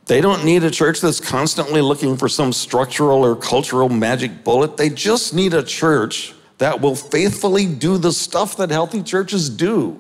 They 0.07 0.21
don't 0.21 0.45
need 0.45 0.65
a 0.65 0.71
church 0.71 1.01
that's 1.01 1.21
constantly 1.21 1.81
looking 1.81 2.17
for 2.17 2.29
some 2.29 2.53
structural 2.53 3.25
or 3.25 3.37
cultural 3.37 3.89
magic 3.89 4.45
bullet. 4.45 4.77
They 4.77 4.91
just 4.91 5.33
need 5.33 5.55
a 5.55 5.63
church 5.63 6.35
that 6.59 6.81
will 6.81 6.95
faithfully 6.95 7.67
do 7.67 7.97
the 7.97 8.13
stuff 8.13 8.57
that 8.59 8.71
healthy 8.71 9.03
churches 9.03 9.49
do. 9.49 9.99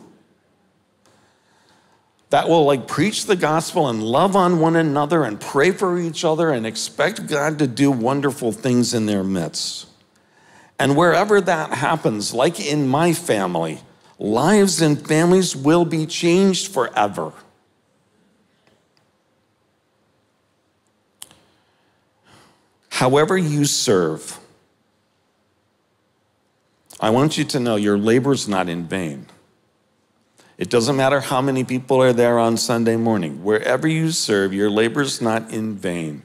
That 2.30 2.48
will 2.48 2.64
like 2.64 2.86
preach 2.86 3.26
the 3.26 3.36
gospel 3.36 3.88
and 3.88 4.02
love 4.02 4.36
on 4.36 4.58
one 4.58 4.76
another 4.76 5.24
and 5.24 5.40
pray 5.40 5.70
for 5.70 5.98
each 5.98 6.24
other 6.24 6.50
and 6.50 6.66
expect 6.66 7.26
God 7.26 7.58
to 7.60 7.66
do 7.66 7.90
wonderful 7.90 8.52
things 8.52 8.92
in 8.92 9.06
their 9.06 9.24
midst. 9.24 9.86
And 10.78 10.96
wherever 10.96 11.40
that 11.40 11.70
happens, 11.70 12.34
like 12.34 12.60
in 12.60 12.88
my 12.88 13.12
family, 13.12 13.80
lives 14.18 14.82
and 14.82 15.06
families 15.06 15.54
will 15.54 15.84
be 15.84 16.06
changed 16.06 16.72
forever. 16.72 17.32
However, 22.94 23.36
you 23.36 23.64
serve, 23.64 24.38
I 27.00 27.10
want 27.10 27.36
you 27.36 27.44
to 27.44 27.60
know 27.60 27.76
your 27.76 27.98
labor 27.98 28.32
is 28.32 28.48
not 28.48 28.68
in 28.68 28.84
vain. 28.86 29.26
It 30.56 30.70
doesn't 30.70 30.96
matter 30.96 31.20
how 31.20 31.42
many 31.42 31.64
people 31.64 32.00
are 32.02 32.12
there 32.12 32.38
on 32.38 32.56
Sunday 32.56 32.96
morning. 32.96 33.42
Wherever 33.42 33.88
you 33.88 34.12
serve, 34.12 34.54
your 34.54 34.70
labor 34.70 35.02
is 35.02 35.20
not 35.20 35.50
in 35.52 35.74
vain. 35.74 36.22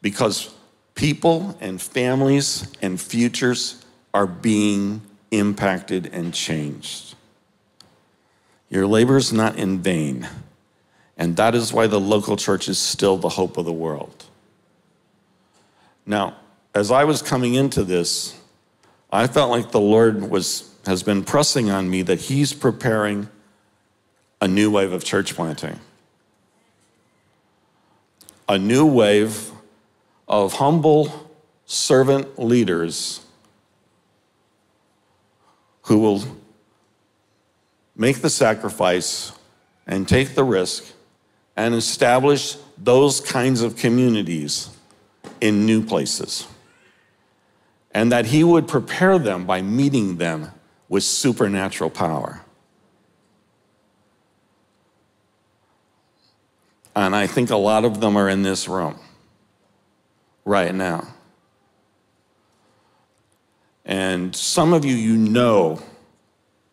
Because 0.00 0.54
People 0.94 1.56
and 1.60 1.80
families 1.80 2.70
and 2.82 3.00
futures 3.00 3.84
are 4.12 4.26
being 4.26 5.02
impacted 5.30 6.06
and 6.12 6.34
changed. 6.34 7.14
Your 8.68 8.86
labor 8.86 9.16
is 9.16 9.32
not 9.32 9.56
in 9.56 9.80
vain. 9.80 10.28
And 11.16 11.36
that 11.36 11.54
is 11.54 11.72
why 11.72 11.86
the 11.86 12.00
local 12.00 12.36
church 12.36 12.68
is 12.68 12.78
still 12.78 13.16
the 13.16 13.30
hope 13.30 13.56
of 13.56 13.64
the 13.64 13.72
world. 13.72 14.24
Now, 16.04 16.36
as 16.74 16.90
I 16.90 17.04
was 17.04 17.22
coming 17.22 17.54
into 17.54 17.84
this, 17.84 18.38
I 19.10 19.26
felt 19.26 19.50
like 19.50 19.70
the 19.70 19.80
Lord 19.80 20.30
was, 20.30 20.74
has 20.86 21.02
been 21.02 21.22
pressing 21.22 21.70
on 21.70 21.90
me 21.90 22.02
that 22.02 22.22
He's 22.22 22.52
preparing 22.52 23.28
a 24.40 24.48
new 24.48 24.70
wave 24.70 24.92
of 24.92 25.04
church 25.04 25.34
planting. 25.34 25.78
A 28.48 28.58
new 28.58 28.86
wave 28.86 29.50
of 30.26 30.54
humble 30.54 31.30
servant 31.66 32.38
leaders 32.38 33.24
who 35.82 35.98
will 35.98 36.24
make 37.94 38.20
the 38.22 38.30
sacrifice 38.30 39.32
and 39.86 40.08
take 40.08 40.34
the 40.34 40.44
risk 40.44 40.92
and 41.56 41.74
establish 41.74 42.56
those 42.78 43.20
kinds 43.20 43.62
of 43.62 43.76
communities 43.76 44.70
in 45.42 45.66
new 45.66 45.84
places. 45.84 46.46
And 47.90 48.10
that 48.12 48.26
he 48.26 48.42
would 48.42 48.66
prepare 48.66 49.18
them 49.18 49.44
by 49.44 49.60
meeting 49.60 50.16
them 50.16 50.52
with 50.88 51.02
supernatural 51.02 51.90
power. 51.90 52.40
And 56.94 57.16
I 57.16 57.26
think 57.26 57.50
a 57.50 57.56
lot 57.56 57.84
of 57.84 58.00
them 58.00 58.16
are 58.16 58.28
in 58.28 58.42
this 58.42 58.68
room 58.68 58.98
right 60.44 60.74
now. 60.74 61.08
And 63.84 64.34
some 64.36 64.72
of 64.72 64.84
you, 64.84 64.94
you 64.94 65.16
know 65.16 65.80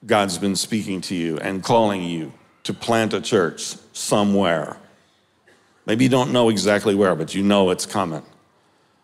God's 0.05 0.38
been 0.38 0.55
speaking 0.55 1.01
to 1.01 1.15
you 1.15 1.38
and 1.39 1.63
calling 1.63 2.03
you 2.03 2.32
to 2.63 2.74
plant 2.74 3.13
a 3.13 3.22
church 3.22 3.76
somewhere. 3.93 4.78
Maybe 5.86 6.03
you 6.03 6.09
don't 6.09 6.32
know 6.32 6.49
exactly 6.49 6.93
where, 6.93 7.15
but 7.15 7.34
you 7.34 7.41
know 7.41 7.72
it's 7.72 7.86
coming. 7.86 8.24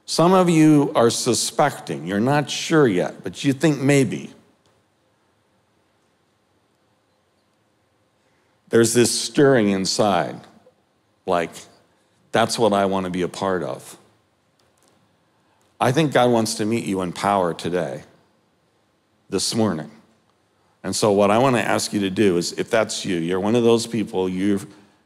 Some 0.05 0.33
of 0.33 0.49
you 0.49 0.91
are 0.95 1.09
suspecting, 1.09 2.05
you're 2.05 2.19
not 2.19 2.49
sure 2.49 2.87
yet, 2.87 3.23
but 3.23 3.43
you 3.43 3.53
think 3.53 3.79
maybe. 3.79 4.31
There's 8.69 8.93
this 8.93 9.19
stirring 9.19 9.69
inside, 9.69 10.39
like, 11.25 11.51
that's 12.31 12.59
what 12.59 12.73
I 12.73 12.85
want 12.85 13.05
to 13.05 13.09
be 13.09 13.23
a 13.23 13.27
part 13.27 13.63
of. 13.63 13.97
I 15.79 15.91
think 15.91 16.13
God 16.13 16.29
wants 16.29 16.55
to 16.55 16.65
meet 16.65 16.85
you 16.85 17.01
in 17.01 17.11
power 17.11 17.53
today, 17.53 18.03
this 19.29 19.55
morning. 19.55 19.91
And 20.83 20.95
so, 20.95 21.11
what 21.13 21.31
I 21.31 21.39
want 21.39 21.55
to 21.55 21.61
ask 21.61 21.93
you 21.93 21.99
to 22.01 22.11
do 22.11 22.37
is 22.37 22.53
if 22.53 22.69
that's 22.69 23.05
you, 23.05 23.17
you're 23.17 23.39
one 23.39 23.55
of 23.55 23.63
those 23.63 23.87
people, 23.87 24.29
you 24.29 24.59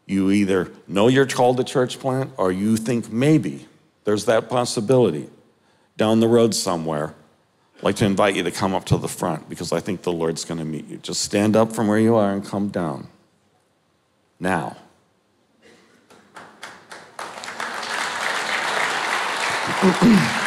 you 0.05 0.31
either 0.31 0.71
know 0.87 1.07
you're 1.07 1.27
called 1.27 1.57
to 1.57 1.63
church 1.63 1.99
plant 1.99 2.31
or 2.35 2.51
you 2.51 2.75
think 2.75 3.11
maybe 3.11 3.67
there's 4.09 4.25
that 4.25 4.49
possibility 4.49 5.29
down 5.95 6.19
the 6.19 6.27
road 6.27 6.55
somewhere. 6.55 7.13
I'd 7.77 7.83
like 7.83 7.95
to 7.97 8.05
invite 8.05 8.35
you 8.35 8.41
to 8.41 8.49
come 8.49 8.73
up 8.73 8.85
to 8.85 8.97
the 8.97 9.07
front 9.07 9.47
because 9.47 9.71
I 9.71 9.79
think 9.81 10.01
the 10.01 10.11
Lord's 10.11 10.45
going 10.45 10.57
to 10.57 10.65
meet 10.65 10.87
you. 10.87 10.97
Just 10.97 11.21
stand 11.21 11.55
up 11.55 11.73
from 11.73 11.87
where 11.87 11.99
you 11.99 12.15
are 12.15 12.31
and 12.31 12.43
come 12.43 12.69
down. 12.69 13.07
Now. 14.39 14.77